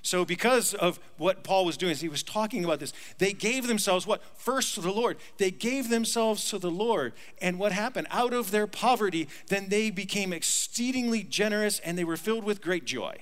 So, 0.00 0.24
because 0.24 0.74
of 0.74 1.00
what 1.16 1.42
Paul 1.42 1.64
was 1.64 1.76
doing, 1.76 1.90
as 1.90 2.02
he 2.02 2.08
was 2.08 2.22
talking 2.22 2.64
about 2.64 2.78
this, 2.78 2.92
they 3.18 3.32
gave 3.32 3.66
themselves 3.66 4.06
what? 4.06 4.22
First 4.38 4.76
to 4.76 4.80
the 4.80 4.92
Lord. 4.92 5.16
They 5.38 5.50
gave 5.50 5.88
themselves 5.88 6.48
to 6.50 6.58
the 6.58 6.70
Lord. 6.70 7.14
And 7.40 7.58
what 7.58 7.72
happened? 7.72 8.06
Out 8.10 8.32
of 8.32 8.52
their 8.52 8.68
poverty, 8.68 9.28
then 9.48 9.70
they 9.70 9.90
became 9.90 10.32
exceedingly 10.32 11.24
generous 11.24 11.80
and 11.80 11.98
they 11.98 12.04
were 12.04 12.16
filled 12.16 12.44
with 12.44 12.60
great 12.60 12.84
joy. 12.84 13.16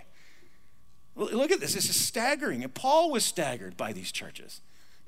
Look 1.16 1.50
at 1.50 1.60
this. 1.60 1.74
This 1.74 1.88
is 1.88 1.96
staggering. 1.96 2.62
And 2.62 2.74
Paul 2.74 3.10
was 3.10 3.24
staggered 3.24 3.78
by 3.78 3.94
these 3.94 4.12
churches 4.12 4.60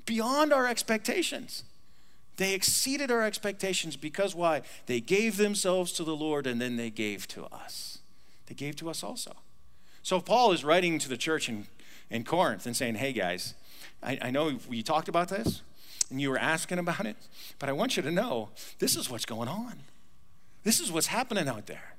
beyond 0.05 0.51
our 0.51 0.65
expectations. 0.65 1.65
They 2.37 2.53
exceeded 2.53 3.11
our 3.11 3.23
expectations 3.23 3.95
because 3.95 4.35
why? 4.35 4.61
They 4.87 4.99
gave 4.99 5.37
themselves 5.37 5.91
to 5.93 6.03
the 6.03 6.15
Lord 6.15 6.45
and 6.47 6.59
then 6.59 6.75
they 6.75 6.89
gave 6.89 7.27
to 7.29 7.45
us 7.45 7.95
they 8.47 8.55
gave 8.55 8.75
to 8.77 8.89
us 8.89 9.03
also. 9.03 9.35
So 10.03 10.19
Paul 10.19 10.51
is 10.51 10.63
writing 10.63 10.99
to 10.99 11.09
the 11.09 11.17
church 11.17 11.49
in, 11.49 11.67
in 12.09 12.23
Corinth 12.23 12.65
and 12.65 12.75
saying, 12.75 12.95
hey 12.95 13.11
guys, 13.11 13.55
I, 14.03 14.19
I 14.21 14.31
know 14.31 14.59
we 14.67 14.83
talked 14.83 15.09
about 15.09 15.29
this 15.29 15.61
and 16.09 16.21
you 16.21 16.29
were 16.29 16.37
asking 16.37 16.77
about 16.79 17.05
it, 17.05 17.17
but 17.57 17.69
I 17.69 17.71
want 17.71 17.97
you 17.97 18.03
to 18.03 18.11
know 18.11 18.49
this 18.79 18.95
is 18.95 19.09
what's 19.09 19.25
going 19.25 19.49
on. 19.49 19.79
This 20.63 20.79
is 20.79 20.91
what's 20.91 21.07
happening 21.07 21.47
out 21.47 21.65
there. 21.65 21.95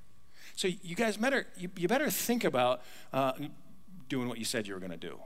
So 0.55 0.69
you 0.83 0.95
guys 0.95 1.17
better, 1.17 1.47
you, 1.57 1.69
you 1.77 1.89
better 1.89 2.11
think 2.11 2.45
about 2.45 2.83
uh, 3.13 3.33
doing 4.09 4.29
what 4.29 4.39
you 4.39 4.45
said 4.45 4.67
you 4.67 4.75
were 4.75 4.81
going 4.81 4.93
to 4.93 4.97
do. 4.97 5.19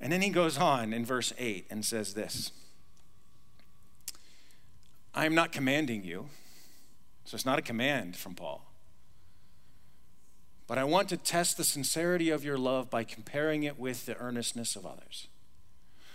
And 0.00 0.12
then 0.12 0.20
he 0.20 0.30
goes 0.30 0.58
on 0.58 0.92
in 0.92 1.04
verse 1.04 1.32
8 1.38 1.66
and 1.70 1.84
says 1.84 2.14
this 2.14 2.50
I 5.14 5.26
am 5.26 5.34
not 5.34 5.52
commanding 5.52 6.04
you. 6.04 6.28
So 7.24 7.34
it's 7.36 7.46
not 7.46 7.58
a 7.58 7.62
command 7.62 8.16
from 8.16 8.34
Paul. 8.34 8.66
but 10.66 10.78
I 10.78 10.84
want 10.84 11.10
to 11.10 11.18
test 11.18 11.58
the 11.58 11.64
sincerity 11.64 12.30
of 12.30 12.44
your 12.44 12.56
love 12.56 12.88
by 12.88 13.04
comparing 13.04 13.62
it 13.62 13.78
with 13.78 14.06
the 14.06 14.16
earnestness 14.16 14.74
of 14.74 14.86
others. 14.86 15.28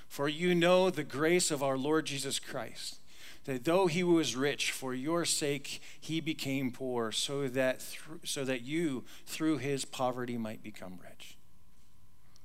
For 0.07 0.27
you 0.27 0.55
know 0.55 0.89
the 0.89 1.03
grace 1.03 1.51
of 1.51 1.62
our 1.62 1.77
Lord 1.77 2.07
Jesus 2.07 2.39
Christ, 2.39 2.99
that 3.45 3.65
though 3.65 3.86
he 3.86 4.03
was 4.03 4.36
rich, 4.36 4.71
for 4.71 4.95
your 4.95 5.25
sake 5.25 5.79
he 5.99 6.19
became 6.19 6.71
poor, 6.71 7.12
so 7.12 7.47
that, 7.49 7.86
so 8.23 8.43
that 8.45 8.62
you, 8.63 9.03
through 9.27 9.57
his 9.57 9.86
poverty, 9.86 10.38
might 10.38 10.63
become 10.63 10.97
rich. 11.03 11.38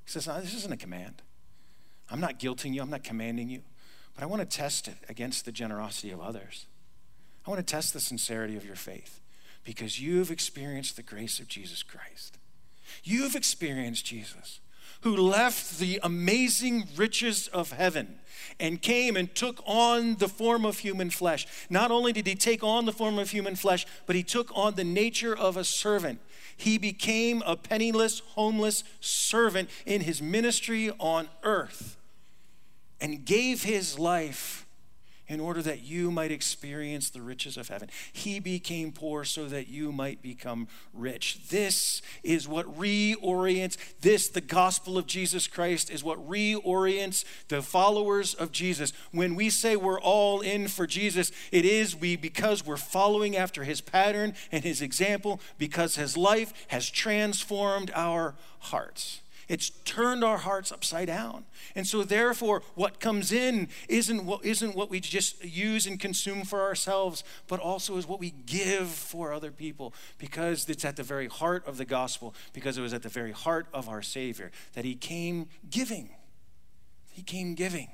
He 0.04 0.10
says, 0.10 0.26
no, 0.26 0.38
This 0.40 0.54
isn't 0.54 0.72
a 0.72 0.76
command. 0.76 1.22
I'm 2.10 2.20
not 2.20 2.38
guilting 2.38 2.74
you, 2.74 2.82
I'm 2.82 2.90
not 2.90 3.04
commanding 3.04 3.48
you, 3.48 3.62
but 4.14 4.22
I 4.22 4.26
want 4.26 4.48
to 4.48 4.56
test 4.56 4.88
it 4.88 4.96
against 5.08 5.44
the 5.44 5.52
generosity 5.52 6.10
of 6.10 6.20
others. 6.20 6.66
I 7.46 7.50
want 7.50 7.66
to 7.66 7.70
test 7.70 7.92
the 7.92 8.00
sincerity 8.00 8.56
of 8.56 8.64
your 8.64 8.76
faith 8.76 9.20
because 9.64 10.00
you've 10.00 10.30
experienced 10.30 10.96
the 10.96 11.02
grace 11.02 11.40
of 11.40 11.48
Jesus 11.48 11.82
Christ. 11.82 12.38
You've 13.02 13.34
experienced 13.34 14.04
Jesus 14.04 14.60
who 15.02 15.16
left 15.16 15.78
the 15.78 15.98
amazing 16.02 16.84
riches 16.96 17.48
of 17.48 17.72
heaven 17.72 18.18
and 18.60 18.80
came 18.80 19.16
and 19.16 19.34
took 19.34 19.60
on 19.66 20.16
the 20.16 20.28
form 20.28 20.64
of 20.64 20.78
human 20.78 21.10
flesh. 21.10 21.46
Not 21.68 21.90
only 21.90 22.12
did 22.12 22.26
he 22.26 22.34
take 22.34 22.62
on 22.62 22.84
the 22.84 22.92
form 22.92 23.18
of 23.18 23.30
human 23.30 23.56
flesh, 23.56 23.84
but 24.06 24.14
he 24.14 24.22
took 24.22 24.50
on 24.56 24.74
the 24.74 24.84
nature 24.84 25.36
of 25.36 25.56
a 25.56 25.64
servant. 25.64 26.20
He 26.56 26.78
became 26.78 27.42
a 27.44 27.56
penniless, 27.56 28.20
homeless 28.20 28.84
servant 29.00 29.70
in 29.86 30.02
his 30.02 30.22
ministry 30.22 30.90
on 31.00 31.28
earth 31.42 31.96
and 33.02 33.26
gave 33.26 33.64
his 33.64 33.98
life 33.98 34.64
in 35.28 35.40
order 35.40 35.62
that 35.62 35.82
you 35.82 36.10
might 36.10 36.30
experience 36.30 37.08
the 37.08 37.22
riches 37.22 37.56
of 37.56 37.68
heaven. 37.68 37.88
He 38.12 38.38
became 38.38 38.92
poor 38.92 39.24
so 39.24 39.46
that 39.46 39.66
you 39.66 39.90
might 39.90 40.20
become 40.20 40.68
rich. 40.92 41.48
This 41.48 42.02
is 42.22 42.46
what 42.46 42.66
reorients 42.78 43.78
this, 44.02 44.28
the 44.28 44.42
gospel 44.42 44.98
of 44.98 45.06
Jesus 45.06 45.46
Christ, 45.46 45.90
is 45.90 46.04
what 46.04 46.28
reorients 46.28 47.24
the 47.48 47.62
followers 47.62 48.34
of 48.34 48.52
Jesus. 48.52 48.92
When 49.10 49.34
we 49.34 49.48
say 49.48 49.74
we're 49.74 50.00
all 50.00 50.42
in 50.42 50.68
for 50.68 50.86
Jesus, 50.86 51.32
it 51.50 51.64
is 51.64 51.96
we 51.96 52.16
because 52.16 52.66
we're 52.66 52.76
following 52.76 53.36
after 53.36 53.64
his 53.64 53.80
pattern 53.80 54.34
and 54.52 54.64
his 54.64 54.82
example, 54.82 55.40
because 55.56 55.96
his 55.96 56.16
life 56.16 56.52
has 56.68 56.90
transformed 56.90 57.90
our 57.94 58.34
hearts. 58.58 59.21
It's 59.52 59.68
turned 59.84 60.24
our 60.24 60.38
hearts 60.38 60.72
upside 60.72 61.08
down. 61.08 61.44
And 61.74 61.86
so, 61.86 62.04
therefore, 62.04 62.62
what 62.74 63.00
comes 63.00 63.32
in 63.32 63.68
isn't 63.86 64.24
what, 64.24 64.42
isn't 64.46 64.74
what 64.74 64.88
we 64.88 64.98
just 64.98 65.44
use 65.44 65.86
and 65.86 66.00
consume 66.00 66.44
for 66.44 66.62
ourselves, 66.62 67.22
but 67.48 67.60
also 67.60 67.98
is 67.98 68.08
what 68.08 68.18
we 68.18 68.30
give 68.30 68.88
for 68.88 69.30
other 69.30 69.50
people 69.50 69.92
because 70.16 70.66
it's 70.70 70.86
at 70.86 70.96
the 70.96 71.02
very 71.02 71.26
heart 71.26 71.66
of 71.66 71.76
the 71.76 71.84
gospel, 71.84 72.34
because 72.54 72.78
it 72.78 72.80
was 72.80 72.94
at 72.94 73.02
the 73.02 73.10
very 73.10 73.32
heart 73.32 73.66
of 73.74 73.90
our 73.90 74.00
Savior 74.00 74.50
that 74.72 74.86
He 74.86 74.94
came 74.94 75.50
giving. 75.68 76.08
He 77.10 77.20
came 77.20 77.54
giving. 77.54 77.90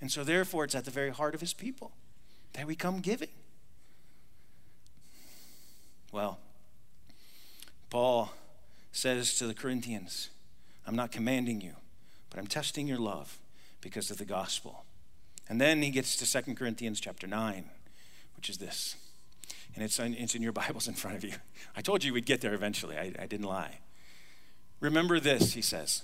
And 0.00 0.10
so, 0.10 0.24
therefore, 0.24 0.64
it's 0.64 0.74
at 0.74 0.86
the 0.86 0.90
very 0.90 1.10
heart 1.10 1.34
of 1.34 1.42
His 1.42 1.52
people 1.52 1.92
that 2.54 2.66
we 2.66 2.74
come 2.74 3.00
giving. 3.00 3.28
Well, 6.10 6.38
Paul 7.90 8.32
says 8.92 9.34
to 9.34 9.46
the 9.46 9.52
Corinthians, 9.52 10.30
I'm 10.86 10.96
not 10.96 11.12
commanding 11.12 11.60
you, 11.60 11.74
but 12.30 12.38
I'm 12.38 12.46
testing 12.46 12.86
your 12.86 12.98
love 12.98 13.38
because 13.80 14.10
of 14.10 14.18
the 14.18 14.24
gospel. 14.24 14.84
And 15.48 15.60
then 15.60 15.82
he 15.82 15.90
gets 15.90 16.16
to 16.16 16.42
2 16.42 16.54
Corinthians 16.54 17.00
chapter 17.00 17.26
9, 17.26 17.64
which 18.36 18.48
is 18.48 18.58
this. 18.58 18.96
And 19.74 19.84
it's 19.84 19.98
in, 19.98 20.14
it's 20.14 20.34
in 20.34 20.42
your 20.42 20.52
Bibles 20.62 20.88
in 20.88 20.94
front 20.94 21.16
of 21.16 21.24
you. 21.24 21.34
I 21.76 21.82
told 21.82 22.04
you 22.04 22.12
we'd 22.12 22.26
get 22.26 22.40
there 22.40 22.54
eventually. 22.54 22.96
I, 22.96 23.12
I 23.18 23.26
didn't 23.26 23.46
lie. 23.46 23.78
Remember 24.80 25.20
this, 25.20 25.54
he 25.54 25.62
says. 25.62 26.02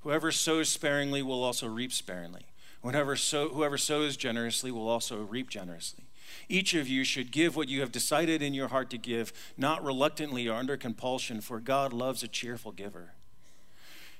Whoever 0.00 0.32
sows 0.32 0.68
sparingly 0.68 1.22
will 1.22 1.42
also 1.42 1.66
reap 1.66 1.92
sparingly. 1.92 2.46
Whenever 2.80 3.16
sow, 3.16 3.48
whoever 3.48 3.76
sows 3.76 4.16
generously 4.16 4.70
will 4.70 4.88
also 4.88 5.22
reap 5.22 5.50
generously. 5.50 6.04
Each 6.48 6.74
of 6.74 6.88
you 6.88 7.04
should 7.04 7.32
give 7.32 7.56
what 7.56 7.68
you 7.68 7.80
have 7.80 7.90
decided 7.90 8.42
in 8.42 8.54
your 8.54 8.68
heart 8.68 8.90
to 8.90 8.98
give, 8.98 9.32
not 9.56 9.84
reluctantly 9.84 10.48
or 10.48 10.54
under 10.54 10.76
compulsion, 10.76 11.40
for 11.40 11.58
God 11.58 11.92
loves 11.92 12.22
a 12.22 12.28
cheerful 12.28 12.72
giver. 12.72 13.14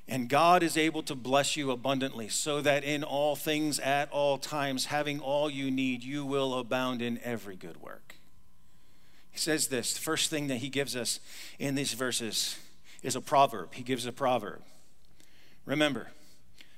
And 0.08 0.28
God 0.28 0.62
is 0.62 0.78
able 0.78 1.02
to 1.02 1.14
bless 1.14 1.54
you 1.54 1.70
abundantly, 1.70 2.28
so 2.28 2.62
that 2.62 2.82
in 2.82 3.04
all 3.04 3.36
things, 3.36 3.78
at 3.78 4.10
all 4.10 4.38
times, 4.38 4.86
having 4.86 5.20
all 5.20 5.50
you 5.50 5.70
need, 5.70 6.02
you 6.02 6.24
will 6.24 6.58
abound 6.58 7.02
in 7.02 7.20
every 7.22 7.56
good 7.56 7.82
work. 7.82 8.14
He 9.30 9.38
says 9.38 9.68
this 9.68 9.92
the 9.92 10.00
first 10.00 10.30
thing 10.30 10.46
that 10.46 10.56
he 10.56 10.70
gives 10.70 10.96
us 10.96 11.20
in 11.58 11.74
these 11.74 11.92
verses 11.92 12.58
is 13.02 13.14
a 13.14 13.20
proverb. 13.20 13.74
He 13.74 13.82
gives 13.82 14.06
a 14.06 14.12
proverb. 14.12 14.62
Remember, 15.66 16.08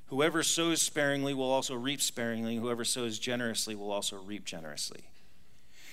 whoever 0.06 0.42
sows 0.42 0.82
sparingly 0.82 1.32
will 1.32 1.50
also 1.50 1.76
reap 1.76 2.02
sparingly, 2.02 2.56
whoever 2.56 2.84
sows 2.84 3.20
generously 3.20 3.76
will 3.76 3.92
also 3.92 4.16
reap 4.16 4.44
generously. 4.44 5.04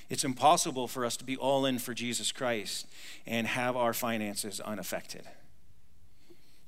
It's 0.10 0.24
impossible 0.24 0.88
for 0.88 1.06
us 1.06 1.18
to 1.18 1.24
be 1.24 1.38
all 1.38 1.66
in 1.66 1.78
for 1.80 1.94
Jesus 1.94 2.32
Christ 2.32 2.88
and 3.28 3.46
have 3.46 3.76
our 3.76 3.94
finances 3.94 4.60
unaffected. 4.60 5.24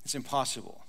It's 0.09 0.15
impossible. 0.15 0.87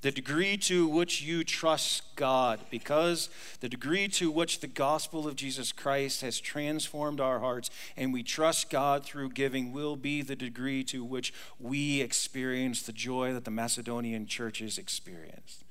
The 0.00 0.10
degree 0.10 0.56
to 0.56 0.88
which 0.88 1.22
you 1.22 1.44
trust 1.44 2.02
God, 2.16 2.58
because 2.68 3.30
the 3.60 3.68
degree 3.68 4.08
to 4.08 4.28
which 4.28 4.58
the 4.58 4.66
gospel 4.66 5.28
of 5.28 5.36
Jesus 5.36 5.70
Christ 5.70 6.22
has 6.22 6.40
transformed 6.40 7.20
our 7.20 7.38
hearts 7.38 7.70
and 7.96 8.12
we 8.12 8.24
trust 8.24 8.68
God 8.68 9.04
through 9.04 9.30
giving, 9.30 9.70
will 9.70 9.94
be 9.94 10.20
the 10.20 10.34
degree 10.34 10.82
to 10.82 11.04
which 11.04 11.32
we 11.60 12.00
experience 12.00 12.82
the 12.82 12.90
joy 12.90 13.32
that 13.34 13.44
the 13.44 13.52
Macedonian 13.52 14.26
churches 14.26 14.78
experienced. 14.78 15.62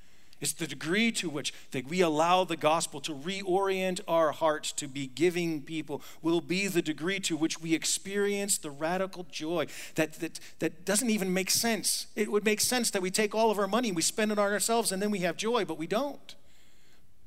It's 0.45 0.53
the 0.53 0.67
degree 0.67 1.11
to 1.13 1.27
which 1.27 1.55
that 1.71 1.87
we 1.87 2.01
allow 2.01 2.43
the 2.43 2.55
gospel 2.55 3.01
to 3.01 3.15
reorient 3.15 3.99
our 4.07 4.31
hearts 4.31 4.71
to 4.73 4.87
be 4.87 5.07
giving 5.07 5.63
people 5.63 6.03
will 6.21 6.39
be 6.39 6.67
the 6.67 6.83
degree 6.83 7.19
to 7.21 7.35
which 7.35 7.59
we 7.59 7.73
experience 7.73 8.59
the 8.59 8.69
radical 8.69 9.25
joy 9.31 9.65
that, 9.95 10.13
that, 10.19 10.39
that 10.59 10.85
doesn't 10.85 11.09
even 11.09 11.33
make 11.33 11.49
sense. 11.49 12.05
It 12.15 12.31
would 12.31 12.45
make 12.45 12.61
sense 12.61 12.91
that 12.91 13.01
we 13.01 13.09
take 13.09 13.33
all 13.33 13.49
of 13.49 13.57
our 13.57 13.65
money, 13.65 13.91
we 13.91 14.03
spend 14.03 14.31
it 14.31 14.37
on 14.37 14.51
ourselves, 14.51 14.91
and 14.91 15.01
then 15.01 15.09
we 15.09 15.21
have 15.21 15.35
joy, 15.35 15.65
but 15.65 15.79
we 15.79 15.87
don't. 15.87 16.35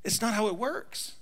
It's 0.05 0.21
not 0.21 0.33
how 0.33 0.47
it 0.47 0.55
works. 0.55 1.15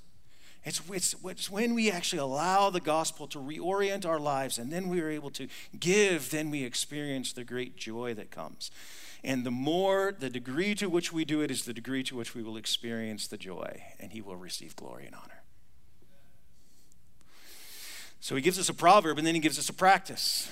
It's, 0.66 0.80
it's, 0.92 1.16
it's, 1.26 1.50
when 1.50 1.74
we 1.74 1.90
actually 1.90 2.20
allow 2.20 2.70
the 2.70 2.80
gospel 2.80 3.26
to 3.30 3.40
reorient 3.40 4.06
our 4.06 4.20
lives 4.20 4.60
and 4.60 4.72
then 4.72 4.88
we 4.88 5.02
are 5.02 5.10
able 5.10 5.32
to 5.32 5.48
give, 5.80 6.30
then 6.30 6.52
we 6.52 6.64
experience 6.64 7.34
the 7.34 7.44
great 7.44 7.76
joy 7.76 8.14
that 8.14 8.30
comes. 8.30 8.70
And 9.28 9.44
the 9.44 9.52
more, 9.52 10.16
the 10.18 10.30
degree 10.30 10.74
to 10.76 10.88
which 10.88 11.12
we 11.12 11.26
do 11.26 11.42
it 11.42 11.52
is 11.52 11.66
the 11.66 11.74
degree 11.74 12.02
to 12.04 12.16
which 12.16 12.34
we 12.34 12.42
will 12.42 12.56
experience 12.56 13.28
the 13.28 13.38
joy, 13.38 13.84
and 14.00 14.14
He 14.14 14.22
will 14.22 14.38
receive 14.38 14.74
glory 14.78 15.06
and 15.06 15.14
honor. 15.14 15.44
So 18.22 18.38
He 18.38 18.42
gives 18.42 18.58
us 18.58 18.70
a 18.70 18.74
proverb, 18.74 19.18
and 19.18 19.28
then 19.28 19.36
He 19.36 19.42
gives 19.42 19.60
us 19.60 19.68
a 19.68 19.74
practice. 19.74 20.50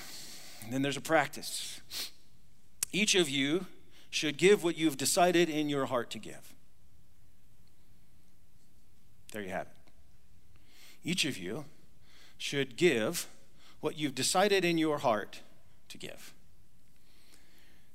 And 0.62 0.74
then 0.74 0.82
there's 0.82 0.98
a 0.98 1.00
practice. 1.00 1.80
Each 2.92 3.14
of 3.14 3.30
you 3.30 3.64
should 4.10 4.36
give 4.36 4.62
what 4.62 4.76
you've 4.76 4.98
decided 4.98 5.48
in 5.48 5.70
your 5.70 5.86
heart 5.86 6.10
to 6.10 6.18
give. 6.18 6.52
There 9.32 9.40
you 9.40 9.48
have 9.48 9.68
it. 9.68 9.92
Each 11.02 11.24
of 11.24 11.38
you 11.38 11.64
should 12.36 12.76
give 12.76 13.26
what 13.80 13.96
you've 13.96 14.14
decided 14.14 14.66
in 14.66 14.76
your 14.76 14.98
heart 14.98 15.40
to 15.88 15.96
give. 15.96 16.34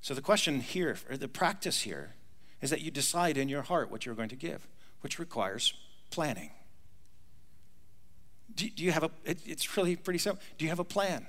So 0.02 0.14
the 0.14 0.22
question 0.22 0.62
here, 0.62 0.98
or 1.10 1.18
the 1.18 1.28
practice 1.28 1.82
here, 1.82 2.16
is 2.62 2.70
that 2.72 2.82
you 2.82 2.92
decide 2.92 3.38
in 3.38 3.50
your 3.50 3.62
heart 3.62 3.92
what 3.92 4.06
you're 4.06 4.16
going 4.16 4.30
to 4.30 4.36
give, 4.36 4.68
which 5.02 5.20
requires 5.20 5.74
planning. 6.10 6.52
Do, 8.54 8.70
do 8.70 8.84
you 8.84 8.92
have 8.92 9.04
a, 9.04 9.12
it, 9.24 9.40
it's 9.46 9.78
really 9.78 9.96
pretty 9.96 10.20
simple. 10.20 10.44
Do 10.58 10.66
you 10.66 10.70
have 10.70 10.80
a 10.80 10.84
plan? 10.84 11.28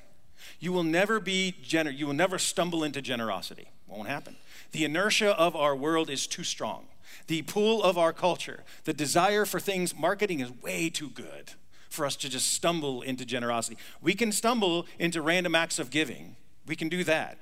You 0.59 0.73
will 0.73 0.85
never 0.85 1.21
be 1.21 1.55
generous, 1.63 1.99
you 1.99 2.07
will 2.07 2.15
never 2.15 2.39
stumble 2.39 2.83
into 2.83 3.01
generosity. 3.01 3.69
Won't 3.87 4.09
happen. 4.09 4.37
The 4.73 4.85
inertia 4.85 5.39
of 5.39 5.55
our 5.55 5.77
world 5.77 6.09
is 6.11 6.27
too 6.27 6.45
strong. 6.45 6.87
The 7.27 7.43
pull 7.43 7.83
of 7.83 7.99
our 7.99 8.13
culture, 8.13 8.65
the 8.85 8.95
desire 8.95 9.45
for 9.45 9.61
things, 9.61 9.97
marketing 9.97 10.41
is 10.41 10.51
way 10.63 10.89
too 10.89 11.11
good 11.11 11.53
for 11.91 12.07
us 12.07 12.17
to 12.17 12.29
just 12.29 12.53
stumble 12.53 13.03
into 13.03 13.27
generosity. 13.27 13.77
We 14.01 14.15
can 14.15 14.33
stumble 14.33 14.87
into 14.99 15.21
random 15.21 15.55
acts 15.55 15.79
of 15.79 15.91
giving. 15.91 16.37
We 16.67 16.75
can 16.75 16.89
do 16.89 17.05
that. 17.05 17.39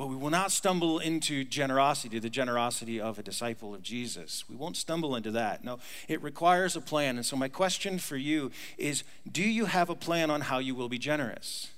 But 0.00 0.06
we 0.06 0.16
will 0.16 0.30
not 0.30 0.50
stumble 0.50 0.98
into 0.98 1.44
generosity, 1.44 2.18
the 2.18 2.30
generosity 2.30 2.98
of 2.98 3.18
a 3.18 3.22
disciple 3.22 3.74
of 3.74 3.82
Jesus. 3.82 4.48
We 4.48 4.56
won't 4.56 4.78
stumble 4.78 5.14
into 5.14 5.30
that. 5.32 5.62
No, 5.62 5.78
it 6.08 6.22
requires 6.22 6.74
a 6.74 6.80
plan. 6.80 7.16
And 7.16 7.26
so, 7.26 7.36
my 7.36 7.48
question 7.48 7.98
for 7.98 8.16
you 8.16 8.50
is 8.78 9.04
Do 9.30 9.42
you 9.42 9.66
have 9.66 9.90
a 9.90 9.94
plan 9.94 10.30
on 10.30 10.40
how 10.40 10.58
you 10.58 10.74
will 10.74 10.88
be 10.88 10.96
generous? 10.96 11.68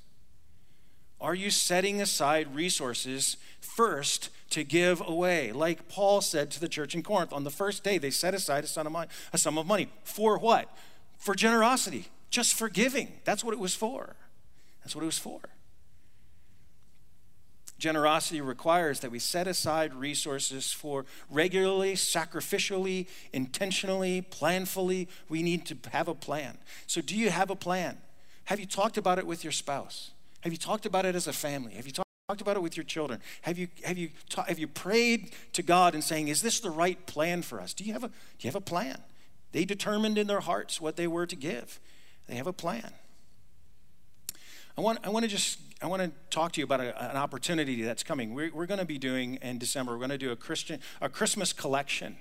Are 1.21 1.35
you 1.35 1.51
setting 1.51 2.01
aside 2.01 2.55
resources 2.55 3.39
first 3.61 4.29
to 4.51 4.63
give 4.63 5.03
away? 5.05 5.51
Like 5.51 5.89
Paul 5.89 6.21
said 6.21 6.53
to 6.53 6.61
the 6.61 6.69
church 6.69 6.95
in 6.95 7.03
Corinth, 7.03 7.33
on 7.33 7.43
the 7.43 7.51
first 7.51 7.83
day, 7.83 7.99
they 7.99 8.11
set 8.11 8.35
aside 8.35 8.63
a 8.63 8.69
sum 8.69 8.87
of 8.87 8.93
money. 8.93 9.11
A 9.33 9.39
sum 9.39 9.59
of 9.59 9.67
money. 9.67 9.89
For 10.05 10.39
what? 10.39 10.69
For 11.19 11.35
generosity, 11.35 12.07
just 12.31 12.55
for 12.55 12.69
giving. 12.69 13.15
That's 13.25 13.43
what 13.43 13.53
it 13.53 13.59
was 13.59 13.75
for. 13.75 14.15
That's 14.85 14.95
what 14.95 15.03
it 15.03 15.07
was 15.07 15.19
for. 15.19 15.41
Generosity 17.83 18.41
requires 18.41 19.01
that 19.01 19.11
we 19.11 19.19
set 19.19 19.49
aside 19.49 19.93
resources 19.93 20.73
for 20.73 21.05
regularly, 21.29 21.95
sacrificially, 21.95 23.09
intentionally, 23.33 24.25
planfully. 24.31 25.09
We 25.29 25.43
need 25.43 25.67
to 25.67 25.77
have 25.91 26.07
a 26.07 26.15
plan. 26.15 26.59
So, 26.87 27.01
do 27.01 27.17
you 27.17 27.31
have 27.31 27.51
a 27.51 27.57
plan? 27.57 27.99
Have 28.45 28.61
you 28.61 28.67
talked 28.67 28.99
about 28.99 29.19
it 29.19 29.27
with 29.27 29.43
your 29.43 29.51
spouse? 29.51 30.13
Have 30.43 30.53
you 30.53 30.59
talked 30.59 30.87
about 30.87 31.05
it 31.05 31.17
as 31.17 31.27
a 31.27 31.33
family? 31.33 31.75
Have 31.75 31.89
you 31.89 31.93
talked 31.93 32.41
about 32.41 32.57
it 32.57 32.63
with 32.63 32.77
your 32.77 32.85
children? 32.85 33.21
Have 33.41 33.59
you, 33.59 33.67
have 33.83 33.99
you, 33.99 34.11
ta- 34.31 34.45
have 34.45 34.61
you 34.61 34.69
prayed 34.69 35.33
to 35.53 35.65
God 35.65 35.95
and 35.95 36.05
saying, 36.05 36.29
is 36.29 36.41
this 36.41 36.61
the 36.61 36.71
right 36.71 37.05
plan 37.07 37.43
for 37.43 37.61
us? 37.61 37.75
Do 37.75 37.83
you, 37.83 37.95
have 37.95 38.05
a, 38.05 38.09
do 38.09 38.15
you 38.43 38.49
have 38.49 38.55
a 38.55 38.61
plan? 38.61 38.99
They 39.51 39.65
determined 39.65 40.19
in 40.19 40.29
their 40.29 40.39
hearts 40.39 40.81
what 40.81 40.95
they 40.95 41.09
were 41.09 41.27
to 41.27 41.35
give. 41.35 41.81
They 42.29 42.37
have 42.37 42.47
a 42.47 42.53
plan. 42.53 42.93
I 44.79 44.81
want, 44.81 45.01
I 45.03 45.09
want 45.09 45.25
to 45.25 45.29
just 45.29 45.59
I 45.83 45.87
want 45.89 46.03
to 46.03 46.13
talk 46.31 46.53
to 46.53 46.61
you 46.61 46.65
about 46.65 46.81
a, 46.81 47.11
an 47.11 47.17
opportunity 47.17 47.83
that's 47.83 48.05
coming. 48.05 48.35
We're, 48.35 48.53
we're 48.55 48.67
going 48.67 48.79
to 48.79 48.87
be 48.87 48.99
doing 48.99 49.35
in 49.43 49.59
December. 49.59 49.93
We're 49.93 49.99
going 49.99 50.11
to 50.11 50.19
do 50.19 50.31
a 50.31 50.37
Christian 50.37 50.79
a 51.01 51.09
Christmas 51.09 51.53
collection, 51.53 52.17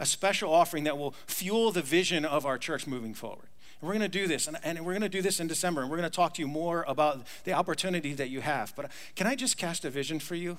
a 0.00 0.06
special 0.06 0.52
offering 0.52 0.84
that 0.84 0.98
will 0.98 1.14
fuel 1.26 1.70
the 1.70 1.82
vision 1.82 2.24
of 2.24 2.44
our 2.44 2.58
church 2.58 2.88
moving 2.88 3.14
forward. 3.14 3.48
And 3.80 3.86
we're 3.86 3.94
going 3.94 4.10
to 4.10 4.18
do 4.18 4.26
this, 4.26 4.48
and, 4.48 4.58
and 4.64 4.84
we're 4.84 4.94
going 4.94 5.02
to 5.02 5.08
do 5.08 5.22
this 5.22 5.38
in 5.38 5.46
December, 5.46 5.82
and 5.82 5.90
we're 5.90 5.96
going 5.96 6.10
to 6.10 6.14
talk 6.14 6.34
to 6.34 6.42
you 6.42 6.48
more 6.48 6.84
about 6.88 7.24
the 7.44 7.52
opportunity 7.52 8.14
that 8.14 8.30
you 8.30 8.40
have. 8.40 8.74
But 8.74 8.86
uh, 8.86 8.88
can 9.14 9.28
I 9.28 9.36
just 9.36 9.56
cast 9.56 9.84
a 9.84 9.90
vision 9.90 10.18
for 10.18 10.34
you? 10.34 10.58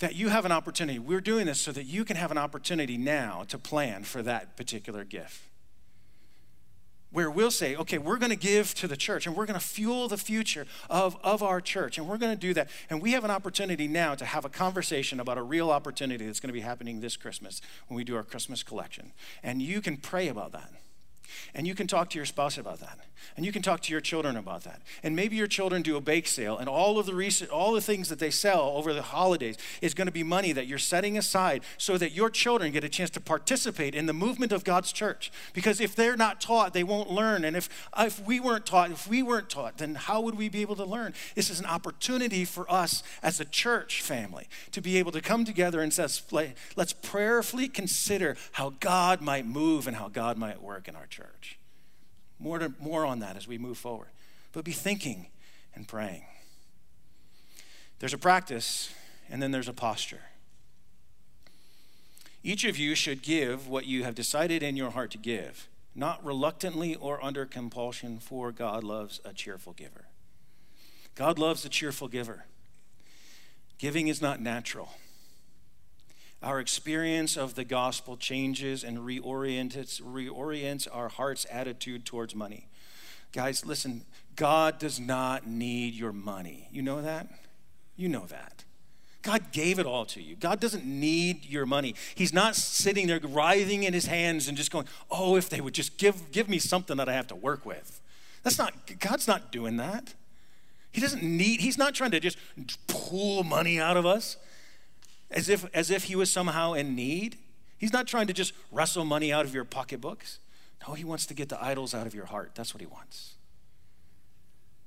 That 0.00 0.16
you 0.16 0.30
have 0.30 0.44
an 0.44 0.50
opportunity. 0.50 0.98
We're 0.98 1.20
doing 1.20 1.46
this 1.46 1.60
so 1.60 1.70
that 1.70 1.84
you 1.84 2.04
can 2.04 2.16
have 2.16 2.32
an 2.32 2.38
opportunity 2.38 2.98
now 2.98 3.44
to 3.48 3.58
plan 3.58 4.02
for 4.02 4.20
that 4.22 4.56
particular 4.56 5.04
gift 5.04 5.51
where 7.12 7.30
we'll 7.30 7.50
say, 7.50 7.76
okay, 7.76 7.98
we're 7.98 8.16
going 8.16 8.30
to 8.30 8.36
give 8.36 8.74
to 8.74 8.88
the 8.88 8.96
church 8.96 9.26
and 9.26 9.36
we're 9.36 9.46
going 9.46 9.58
to 9.58 9.64
fuel 9.64 10.08
the 10.08 10.16
future 10.16 10.66
of, 10.90 11.16
of 11.22 11.42
our 11.42 11.60
church. 11.60 11.98
And 11.98 12.08
we're 12.08 12.18
going 12.18 12.32
to 12.32 12.40
do 12.40 12.54
that. 12.54 12.70
And 12.90 13.00
we 13.00 13.12
have 13.12 13.24
an 13.24 13.30
opportunity 13.30 13.86
now 13.86 14.14
to 14.14 14.24
have 14.24 14.44
a 14.44 14.48
conversation 14.48 15.20
about 15.20 15.38
a 15.38 15.42
real 15.42 15.70
opportunity 15.70 16.26
that's 16.26 16.40
going 16.40 16.48
to 16.48 16.54
be 16.54 16.60
happening 16.60 17.00
this 17.00 17.16
Christmas 17.16 17.60
when 17.88 17.96
we 17.96 18.04
do 18.04 18.16
our 18.16 18.22
Christmas 18.22 18.62
collection. 18.62 19.12
And 19.42 19.62
you 19.62 19.80
can 19.80 19.96
pray 19.96 20.28
about 20.28 20.52
that. 20.52 20.72
And 21.54 21.66
you 21.66 21.74
can 21.74 21.86
talk 21.86 22.10
to 22.10 22.18
your 22.18 22.26
spouse 22.26 22.58
about 22.58 22.80
that. 22.80 22.98
And 23.36 23.46
you 23.46 23.52
can 23.52 23.62
talk 23.62 23.80
to 23.82 23.92
your 23.92 24.00
children 24.00 24.36
about 24.36 24.64
that. 24.64 24.82
And 25.02 25.14
maybe 25.14 25.36
your 25.36 25.46
children 25.46 25.82
do 25.82 25.96
a 25.96 26.00
bake 26.00 26.26
sale, 26.26 26.58
and 26.58 26.68
all 26.68 26.98
of 26.98 27.06
the 27.06 27.14
recent, 27.14 27.50
all 27.50 27.72
the 27.72 27.80
things 27.80 28.08
that 28.08 28.18
they 28.18 28.30
sell 28.30 28.72
over 28.74 28.92
the 28.92 29.02
holidays 29.02 29.56
is 29.80 29.94
going 29.94 30.06
to 30.06 30.12
be 30.12 30.24
money 30.24 30.52
that 30.52 30.66
you're 30.66 30.78
setting 30.78 31.16
aside 31.16 31.62
so 31.78 31.96
that 31.98 32.12
your 32.12 32.30
children 32.30 32.72
get 32.72 32.82
a 32.84 32.88
chance 32.88 33.10
to 33.10 33.20
participate 33.20 33.94
in 33.94 34.06
the 34.06 34.12
movement 34.12 34.50
of 34.50 34.64
God's 34.64 34.92
church. 34.92 35.30
Because 35.52 35.80
if 35.80 35.94
they're 35.94 36.16
not 36.16 36.40
taught, 36.40 36.74
they 36.74 36.82
won't 36.82 37.10
learn. 37.10 37.44
And 37.44 37.56
if 37.56 37.68
if 37.96 38.24
we 38.26 38.40
weren't 38.40 38.66
taught, 38.66 38.90
if 38.90 39.06
we 39.06 39.22
weren't 39.22 39.48
taught, 39.48 39.78
then 39.78 39.94
how 39.94 40.20
would 40.20 40.34
we 40.34 40.48
be 40.48 40.60
able 40.60 40.76
to 40.76 40.84
learn? 40.84 41.14
This 41.34 41.48
is 41.48 41.60
an 41.60 41.66
opportunity 41.66 42.44
for 42.44 42.70
us 42.70 43.02
as 43.22 43.40
a 43.40 43.44
church 43.44 44.02
family 44.02 44.48
to 44.72 44.80
be 44.80 44.98
able 44.98 45.12
to 45.12 45.20
come 45.20 45.44
together 45.44 45.80
and 45.80 45.92
says, 45.92 46.22
let's 46.76 46.92
prayerfully 46.92 47.68
consider 47.68 48.36
how 48.52 48.74
God 48.80 49.20
might 49.20 49.46
move 49.46 49.86
and 49.86 49.96
how 49.96 50.08
God 50.08 50.36
might 50.36 50.60
work 50.60 50.88
in 50.88 50.96
our 50.96 51.06
church. 51.06 51.21
More, 52.38 52.58
to, 52.58 52.72
more 52.80 53.06
on 53.06 53.20
that 53.20 53.36
as 53.36 53.46
we 53.46 53.58
move 53.58 53.78
forward. 53.78 54.08
But 54.52 54.64
be 54.64 54.72
thinking 54.72 55.28
and 55.74 55.86
praying. 55.86 56.24
There's 57.98 58.14
a 58.14 58.18
practice, 58.18 58.92
and 59.30 59.40
then 59.40 59.52
there's 59.52 59.68
a 59.68 59.72
posture. 59.72 60.22
Each 62.42 62.64
of 62.64 62.76
you 62.76 62.94
should 62.94 63.22
give 63.22 63.68
what 63.68 63.86
you 63.86 64.02
have 64.02 64.14
decided 64.14 64.62
in 64.62 64.76
your 64.76 64.90
heart 64.90 65.12
to 65.12 65.18
give, 65.18 65.68
not 65.94 66.24
reluctantly 66.24 66.96
or 66.96 67.22
under 67.22 67.46
compulsion, 67.46 68.18
for 68.18 68.50
God 68.50 68.82
loves 68.82 69.20
a 69.24 69.32
cheerful 69.32 69.72
giver. 69.72 70.06
God 71.14 71.38
loves 71.38 71.64
a 71.64 71.68
cheerful 71.68 72.08
giver. 72.08 72.46
Giving 73.78 74.08
is 74.08 74.20
not 74.20 74.40
natural. 74.40 74.90
Our 76.42 76.58
experience 76.58 77.36
of 77.36 77.54
the 77.54 77.64
gospel 77.64 78.16
changes 78.16 78.82
and 78.82 78.98
reorients, 78.98 80.02
reorients 80.02 80.88
our 80.92 81.08
heart's 81.08 81.46
attitude 81.50 82.04
towards 82.04 82.34
money. 82.34 82.66
Guys, 83.32 83.64
listen, 83.64 84.04
God 84.34 84.78
does 84.78 84.98
not 84.98 85.46
need 85.46 85.94
your 85.94 86.12
money. 86.12 86.68
You 86.72 86.82
know 86.82 87.00
that? 87.00 87.28
You 87.96 88.08
know 88.08 88.26
that. 88.26 88.64
God 89.22 89.52
gave 89.52 89.78
it 89.78 89.86
all 89.86 90.04
to 90.06 90.20
you. 90.20 90.34
God 90.34 90.58
doesn't 90.58 90.84
need 90.84 91.44
your 91.44 91.64
money. 91.64 91.94
He's 92.16 92.32
not 92.32 92.56
sitting 92.56 93.06
there 93.06 93.20
writhing 93.22 93.84
in 93.84 93.94
his 93.94 94.06
hands 94.06 94.48
and 94.48 94.56
just 94.56 94.72
going, 94.72 94.86
oh, 95.10 95.36
if 95.36 95.48
they 95.48 95.60
would 95.60 95.74
just 95.74 95.96
give, 95.96 96.32
give 96.32 96.48
me 96.48 96.58
something 96.58 96.96
that 96.96 97.08
I 97.08 97.12
have 97.12 97.28
to 97.28 97.36
work 97.36 97.64
with. 97.64 98.00
That's 98.42 98.58
not, 98.58 98.74
God's 98.98 99.28
not 99.28 99.52
doing 99.52 99.76
that. 99.76 100.14
He 100.90 101.00
doesn't 101.00 101.22
need, 101.22 101.60
he's 101.60 101.78
not 101.78 101.94
trying 101.94 102.10
to 102.10 102.20
just 102.20 102.36
pull 102.88 103.44
money 103.44 103.78
out 103.78 103.96
of 103.96 104.04
us 104.04 104.36
as 105.32 105.48
if, 105.48 105.66
as 105.74 105.90
if 105.90 106.04
he 106.04 106.16
was 106.16 106.30
somehow 106.30 106.74
in 106.74 106.94
need. 106.94 107.38
He's 107.78 107.92
not 107.92 108.06
trying 108.06 108.28
to 108.28 108.32
just 108.32 108.52
wrestle 108.70 109.04
money 109.04 109.32
out 109.32 109.44
of 109.44 109.54
your 109.54 109.64
pocketbooks. 109.64 110.38
No, 110.86 110.94
he 110.94 111.04
wants 111.04 111.26
to 111.26 111.34
get 111.34 111.48
the 111.48 111.62
idols 111.62 111.94
out 111.94 112.06
of 112.06 112.14
your 112.14 112.26
heart. 112.26 112.52
That's 112.54 112.74
what 112.74 112.80
he 112.80 112.86
wants. 112.86 113.34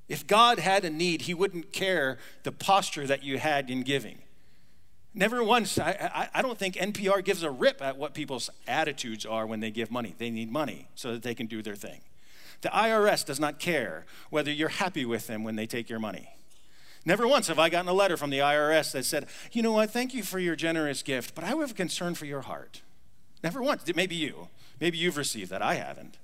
If 0.07 0.27
God 0.27 0.59
had 0.59 0.85
a 0.85 0.89
need, 0.89 1.23
he 1.23 1.33
wouldn't 1.33 1.73
care 1.73 2.19
the 2.43 2.51
posture 2.51 3.07
that 3.07 3.23
you 3.23 3.37
had 3.39 3.69
in 3.69 3.81
giving. 3.81 4.19
Never 5.13 5.43
once, 5.43 5.79
I, 5.79 5.91
I, 6.13 6.39
I, 6.39 6.41
don't 6.41 6.59
think 6.59 6.75
NPR 6.75 7.23
gives 7.23 7.41
a 7.41 7.49
rip 7.49 7.81
at 7.81 7.97
what 7.97 8.13
people's 8.13 8.49
attitudes 8.67 9.25
are 9.25 9.47
when 9.47 9.61
they 9.61 9.71
give 9.71 9.89
money. 9.89 10.13
They 10.17 10.29
need 10.29 10.51
money 10.51 10.89
so 10.93 11.13
that 11.13 11.23
they 11.23 11.33
can 11.33 11.47
do 11.47 11.61
their 11.61 11.75
thing. 11.75 12.01
The 12.61 12.67
IRS 12.69 13.25
does 13.25 13.39
not 13.39 13.57
care 13.57 14.05
whether 14.29 14.51
you're 14.51 14.67
happy 14.67 15.05
with 15.05 15.27
them 15.27 15.43
when 15.43 15.55
they 15.55 15.65
take 15.65 15.89
your 15.89 15.99
money. 15.99 16.35
Never 17.05 17.27
once 17.27 17.47
have 17.47 17.59
I 17.59 17.69
gotten 17.69 17.87
a 17.87 17.93
letter 17.93 18.17
from 18.17 18.31
the 18.31 18.39
IRS 18.39 18.91
that 18.93 19.05
said, 19.05 19.27
you 19.51 19.61
know 19.61 19.71
what, 19.71 19.91
thank 19.91 20.13
you 20.13 20.23
for 20.23 20.39
your 20.39 20.55
generous 20.55 21.03
gift, 21.03 21.35
but 21.35 21.43
I 21.43 21.47
have 21.47 21.71
a 21.71 21.73
concern 21.73 22.15
for 22.15 22.25
your 22.25 22.41
heart. 22.41 22.81
Never 23.43 23.61
once. 23.61 23.83
Maybe 23.95 24.15
you. 24.15 24.49
Maybe 24.81 24.97
you've 24.97 25.17
received 25.17 25.51
that. 25.51 25.61
I 25.61 25.75
haven't 25.75 26.17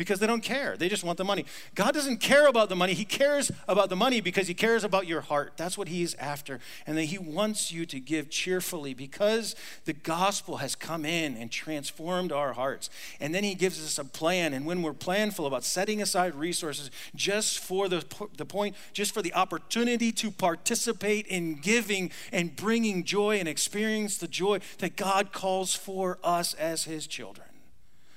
because 0.00 0.18
they 0.18 0.26
don't 0.26 0.42
care. 0.42 0.78
They 0.78 0.88
just 0.88 1.04
want 1.04 1.18
the 1.18 1.26
money. 1.26 1.44
God 1.74 1.92
doesn't 1.92 2.20
care 2.20 2.46
about 2.46 2.70
the 2.70 2.74
money. 2.74 2.94
He 2.94 3.04
cares 3.04 3.52
about 3.68 3.90
the 3.90 3.96
money 3.96 4.22
because 4.22 4.48
He 4.48 4.54
cares 4.54 4.82
about 4.82 5.06
your 5.06 5.20
heart. 5.20 5.58
That's 5.58 5.76
what 5.76 5.88
He's 5.88 6.14
after. 6.14 6.58
And 6.86 6.96
that 6.96 7.04
He 7.04 7.18
wants 7.18 7.70
you 7.70 7.84
to 7.84 8.00
give 8.00 8.30
cheerfully 8.30 8.94
because 8.94 9.54
the 9.84 9.92
gospel 9.92 10.56
has 10.56 10.74
come 10.74 11.04
in 11.04 11.36
and 11.36 11.52
transformed 11.52 12.32
our 12.32 12.54
hearts. 12.54 12.88
And 13.20 13.34
then 13.34 13.44
He 13.44 13.54
gives 13.54 13.78
us 13.84 13.98
a 13.98 14.04
plan. 14.06 14.54
And 14.54 14.64
when 14.64 14.80
we're 14.80 14.94
planful 14.94 15.46
about 15.46 15.64
setting 15.64 16.00
aside 16.00 16.34
resources 16.34 16.90
just 17.14 17.58
for 17.58 17.86
the, 17.86 18.02
the 18.38 18.46
point, 18.46 18.76
just 18.94 19.12
for 19.12 19.20
the 19.20 19.34
opportunity 19.34 20.12
to 20.12 20.30
participate 20.30 21.26
in 21.26 21.56
giving 21.56 22.10
and 22.32 22.56
bringing 22.56 23.04
joy 23.04 23.38
and 23.38 23.46
experience 23.46 24.16
the 24.16 24.28
joy 24.28 24.60
that 24.78 24.96
God 24.96 25.32
calls 25.32 25.74
for 25.74 26.18
us 26.24 26.54
as 26.54 26.84
His 26.84 27.06
children 27.06 27.48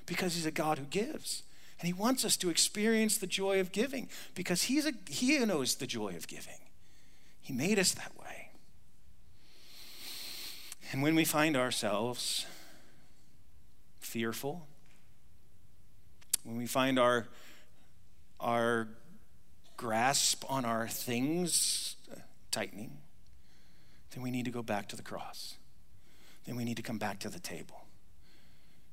because 0.05 0.35
He's 0.35 0.45
a 0.45 0.51
God 0.51 0.77
who 0.77 0.85
gives. 0.85 1.43
And 1.83 1.87
he 1.87 2.01
wants 2.01 2.23
us 2.23 2.37
to 2.37 2.49
experience 2.49 3.17
the 3.17 3.27
joy 3.27 3.59
of 3.59 3.73
giving 3.73 4.07
because 4.35 4.63
he's 4.63 4.85
a, 4.85 4.93
he 5.09 5.37
knows 5.39 5.75
the 5.75 5.85
joy 5.85 6.15
of 6.15 6.29
giving. 6.29 6.61
He 7.41 7.51
made 7.51 7.77
us 7.77 7.91
that 7.91 8.17
way. 8.17 8.51
And 10.93 11.03
when 11.03 11.13
we 11.13 11.25
find 11.25 11.57
ourselves 11.57 12.45
fearful, 13.99 14.65
when 16.45 16.55
we 16.55 16.67
find 16.67 16.97
our, 16.97 17.27
our 18.39 18.87
grasp 19.75 20.45
on 20.49 20.63
our 20.63 20.87
things 20.87 21.97
tightening, 22.49 22.99
then 24.11 24.23
we 24.23 24.31
need 24.31 24.45
to 24.45 24.51
go 24.51 24.63
back 24.63 24.87
to 24.87 24.95
the 24.95 25.03
cross. 25.03 25.55
Then 26.45 26.55
we 26.55 26.63
need 26.63 26.77
to 26.77 26.81
come 26.81 26.97
back 26.97 27.19
to 27.19 27.29
the 27.29 27.41
table. 27.41 27.83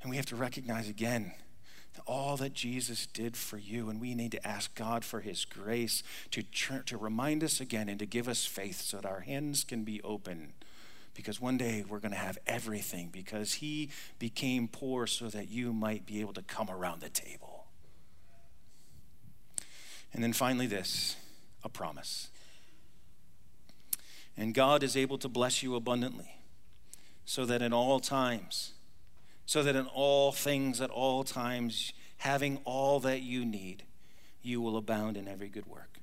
And 0.02 0.10
we 0.10 0.16
have 0.16 0.26
to 0.26 0.34
recognize 0.34 0.88
again 0.88 1.34
all 2.06 2.36
that 2.36 2.52
Jesus 2.52 3.06
did 3.06 3.36
for 3.36 3.58
you. 3.58 3.88
And 3.88 4.00
we 4.00 4.14
need 4.14 4.32
to 4.32 4.46
ask 4.46 4.74
God 4.74 5.04
for 5.04 5.20
his 5.20 5.44
grace 5.44 6.02
to, 6.30 6.42
to 6.86 6.96
remind 6.96 7.44
us 7.44 7.60
again 7.60 7.88
and 7.88 7.98
to 7.98 8.06
give 8.06 8.28
us 8.28 8.44
faith 8.44 8.80
so 8.80 8.98
that 8.98 9.06
our 9.06 9.20
hands 9.20 9.64
can 9.64 9.84
be 9.84 10.00
open. 10.02 10.52
Because 11.14 11.40
one 11.40 11.58
day 11.58 11.84
we're 11.86 11.98
going 11.98 12.12
to 12.12 12.18
have 12.18 12.38
everything 12.46 13.10
because 13.12 13.54
he 13.54 13.90
became 14.18 14.68
poor 14.68 15.06
so 15.06 15.28
that 15.28 15.50
you 15.50 15.72
might 15.72 16.06
be 16.06 16.20
able 16.20 16.32
to 16.34 16.42
come 16.42 16.70
around 16.70 17.00
the 17.00 17.08
table. 17.08 17.66
And 20.12 20.22
then 20.22 20.32
finally, 20.32 20.66
this 20.66 21.16
a 21.62 21.68
promise. 21.68 22.28
And 24.36 24.54
God 24.54 24.82
is 24.82 24.96
able 24.96 25.18
to 25.18 25.28
bless 25.28 25.62
you 25.62 25.74
abundantly 25.76 26.36
so 27.24 27.44
that 27.44 27.62
in 27.62 27.72
all 27.72 28.00
times, 28.00 28.72
so 29.50 29.64
that 29.64 29.74
in 29.74 29.86
all 29.86 30.30
things 30.30 30.80
at 30.80 30.90
all 30.90 31.24
times, 31.24 31.92
having 32.18 32.60
all 32.64 33.00
that 33.00 33.22
you 33.22 33.44
need, 33.44 33.82
you 34.42 34.60
will 34.60 34.76
abound 34.76 35.16
in 35.16 35.26
every 35.26 35.48
good 35.48 35.66
work. 35.66 35.98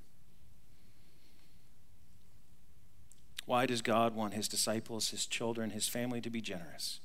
Why 3.45 3.65
does 3.65 3.81
God 3.81 4.13
want 4.13 4.33
his 4.33 4.49
disciples, 4.49 5.12
his 5.12 5.25
children, 5.25 5.69
his 5.69 5.88
family 5.88 6.19
to 6.19 6.29
be 6.29 6.41
generous? 6.41 6.99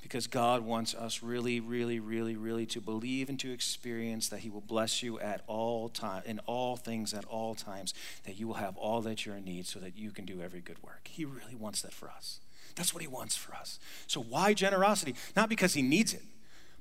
because 0.00 0.28
God 0.28 0.62
wants 0.62 0.94
us 0.94 1.24
really, 1.24 1.58
really, 1.58 1.98
really, 1.98 2.36
really 2.36 2.66
to 2.66 2.80
believe 2.80 3.28
and 3.28 3.38
to 3.40 3.52
experience 3.52 4.28
that 4.28 4.38
He 4.38 4.48
will 4.48 4.60
bless 4.60 5.02
you 5.02 5.18
at 5.18 5.42
all 5.46 5.88
time, 5.88 6.22
in 6.24 6.38
all 6.46 6.76
things 6.76 7.12
at 7.12 7.24
all 7.24 7.56
times, 7.56 7.92
that 8.24 8.38
you 8.38 8.46
will 8.46 8.54
have 8.54 8.76
all 8.76 9.00
that 9.02 9.26
you 9.26 9.34
need 9.40 9.66
so 9.66 9.80
that 9.80 9.98
you 9.98 10.12
can 10.12 10.24
do 10.24 10.40
every 10.40 10.60
good 10.60 10.80
work. 10.82 11.08
He 11.08 11.24
really 11.24 11.56
wants 11.56 11.82
that 11.82 11.92
for 11.92 12.08
us. 12.08 12.38
That's 12.78 12.94
what 12.94 13.02
He 13.02 13.08
wants 13.08 13.36
for 13.36 13.54
us. 13.54 13.80
So, 14.06 14.22
why 14.22 14.54
generosity? 14.54 15.16
Not 15.34 15.48
because 15.48 15.74
He 15.74 15.82
needs 15.82 16.14
it, 16.14 16.22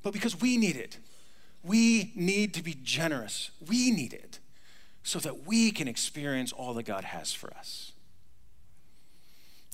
but 0.04 0.14
because 0.14 0.40
we 0.40 0.56
need 0.56 0.76
it. 0.76 1.00
We 1.64 2.14
need 2.16 2.54
to 2.54 2.64
be 2.64 2.78
generous. 2.84 3.50
We 3.68 3.90
need 3.90 4.14
it 4.14 4.40
so 5.02 5.18
that 5.20 5.48
we 5.48 5.72
can 5.72 5.88
experience 5.88 6.52
all 6.52 6.76
that 6.76 6.84
God 6.84 7.04
has 7.04 7.34
for 7.34 7.52
us. 7.56 7.94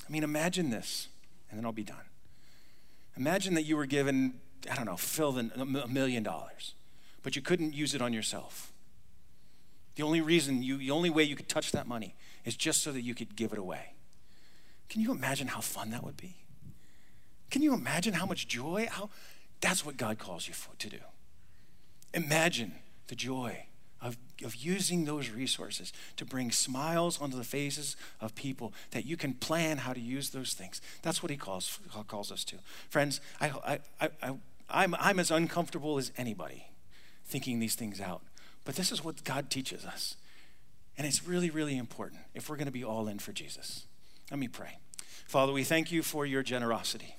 I 0.08 0.12
mean, 0.12 0.24
imagine 0.24 0.70
this, 0.70 1.10
and 1.50 1.60
then 1.60 1.66
I'll 1.66 1.72
be 1.74 1.84
done. 1.84 2.06
Imagine 3.18 3.54
that 3.56 3.64
you 3.64 3.76
were 3.76 3.86
given, 3.86 4.36
I 4.72 4.76
don't 4.76 4.86
know, 4.86 4.96
fill 4.96 5.38
in 5.38 5.52
a 5.56 5.88
million 5.88 6.24
dollars, 6.24 6.74
but 7.22 7.36
you 7.36 7.42
couldn't 7.42 7.74
use 7.74 7.94
it 7.94 8.02
on 8.02 8.14
yourself. 8.14 8.72
The 9.96 10.04
only 10.04 10.22
reason 10.22 10.64
you, 10.64 10.78
the 10.78 10.92
only 10.92 11.10
way 11.10 11.24
you 11.24 11.36
could 11.36 11.50
touch 11.50 11.74
that 11.74 11.86
money 11.86 12.16
is 12.46 12.56
just 12.56 12.82
so 12.82 12.92
that 12.94 13.02
you 13.02 13.14
could 13.14 13.36
give 13.36 13.52
it 13.52 13.60
away. 13.60 13.93
Can 14.90 15.02
you 15.02 15.12
imagine 15.12 15.48
how 15.48 15.62
fun 15.62 15.92
that 15.92 16.04
would 16.04 16.18
be? 16.18 16.36
Can 17.50 17.62
you 17.62 17.74
imagine 17.74 18.14
how 18.14 18.26
much 18.26 18.48
joy? 18.48 18.88
How 18.90 19.10
that's 19.64 19.86
what 19.86 19.96
God 19.96 20.20
calls 20.20 20.48
you 20.48 20.54
for, 20.54 20.76
to 20.76 20.90
do. 20.90 20.98
Imagine 22.14 22.74
the 23.08 23.16
joy 23.16 23.68
of, 24.02 24.18
of 24.44 24.58
using 24.58 25.06
those 25.06 25.30
resources 25.30 25.94
to 26.18 26.26
bring 26.26 26.52
smiles 26.52 27.22
onto 27.22 27.38
the 27.38 27.46
faces 27.46 27.96
of 28.20 28.36
people 28.36 28.74
that 28.92 29.06
you 29.06 29.16
can 29.16 29.34
plan 29.34 29.78
how 29.78 29.94
to 29.94 30.02
use 30.02 30.32
those 30.32 30.54
things. 30.54 30.82
That's 31.02 31.24
what 31.24 31.30
he 31.30 31.38
calls, 31.38 31.80
calls 32.10 32.30
us 32.30 32.44
to. 32.44 32.58
Friends, 32.90 33.22
I, 33.40 33.52
I, 33.66 33.80
I, 34.02 34.10
I, 34.22 34.36
I'm, 34.70 34.96
I'm 35.00 35.18
as 35.18 35.32
uncomfortable 35.32 35.98
as 35.98 36.12
anybody 36.18 36.68
thinking 37.26 37.60
these 37.60 37.76
things 37.76 38.02
out. 38.02 38.22
But 38.66 38.76
this 38.76 38.92
is 38.92 39.02
what 39.02 39.24
God 39.24 39.50
teaches 39.50 39.86
us. 39.86 40.18
And 40.98 41.08
it's 41.08 41.26
really, 41.26 41.50
really 41.50 41.78
important 41.78 42.22
if 42.34 42.50
we're 42.50 42.58
going 42.58 42.66
to 42.66 42.72
be 42.72 42.84
all 42.84 43.08
in 43.08 43.18
for 43.18 43.32
Jesus. 43.32 43.86
Let 44.34 44.40
me 44.40 44.48
pray. 44.48 44.80
Father, 45.28 45.54
we 45.54 45.64
thank 45.64 45.92
you 45.92 46.02
for 46.02 46.26
your 46.26 46.42
generosity. 46.42 47.18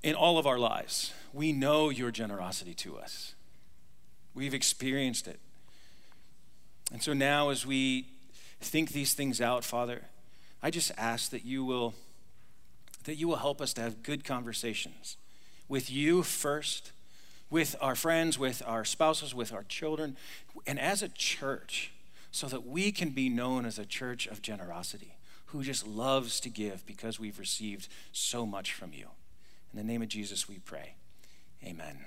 In 0.00 0.14
all 0.14 0.38
of 0.38 0.46
our 0.46 0.60
lives, 0.60 1.12
we 1.32 1.52
know 1.52 1.88
your 1.88 2.12
generosity 2.12 2.72
to 2.74 2.96
us. 2.96 3.34
We've 4.32 4.54
experienced 4.54 5.26
it. 5.26 5.40
And 6.92 7.02
so 7.02 7.14
now, 7.14 7.48
as 7.48 7.66
we 7.66 8.06
think 8.60 8.92
these 8.92 9.12
things 9.12 9.40
out, 9.40 9.64
Father, 9.64 10.02
I 10.62 10.70
just 10.70 10.92
ask 10.96 11.32
that 11.32 11.44
you 11.44 11.64
will 11.64 11.94
that 13.02 13.16
you 13.16 13.26
will 13.26 13.38
help 13.38 13.60
us 13.60 13.72
to 13.72 13.80
have 13.80 14.04
good 14.04 14.22
conversations 14.24 15.16
with 15.66 15.90
you 15.90 16.22
first, 16.22 16.92
with 17.50 17.74
our 17.80 17.96
friends, 17.96 18.38
with 18.38 18.62
our 18.66 18.84
spouses, 18.84 19.34
with 19.34 19.52
our 19.52 19.64
children, 19.64 20.16
and 20.64 20.78
as 20.78 21.02
a 21.02 21.08
church, 21.08 21.90
so 22.30 22.46
that 22.46 22.64
we 22.64 22.92
can 22.92 23.10
be 23.10 23.28
known 23.28 23.66
as 23.66 23.80
a 23.80 23.84
church 23.84 24.28
of 24.28 24.42
generosity 24.42 25.16
who 25.52 25.62
just 25.62 25.86
loves 25.86 26.40
to 26.40 26.48
give 26.48 26.84
because 26.86 27.18
we've 27.18 27.38
received 27.38 27.88
so 28.12 28.46
much 28.46 28.72
from 28.72 28.92
you. 28.92 29.08
In 29.72 29.78
the 29.78 29.84
name 29.84 30.02
of 30.02 30.08
Jesus, 30.08 30.48
we 30.48 30.58
pray. 30.58 30.94
Amen. 31.64 32.06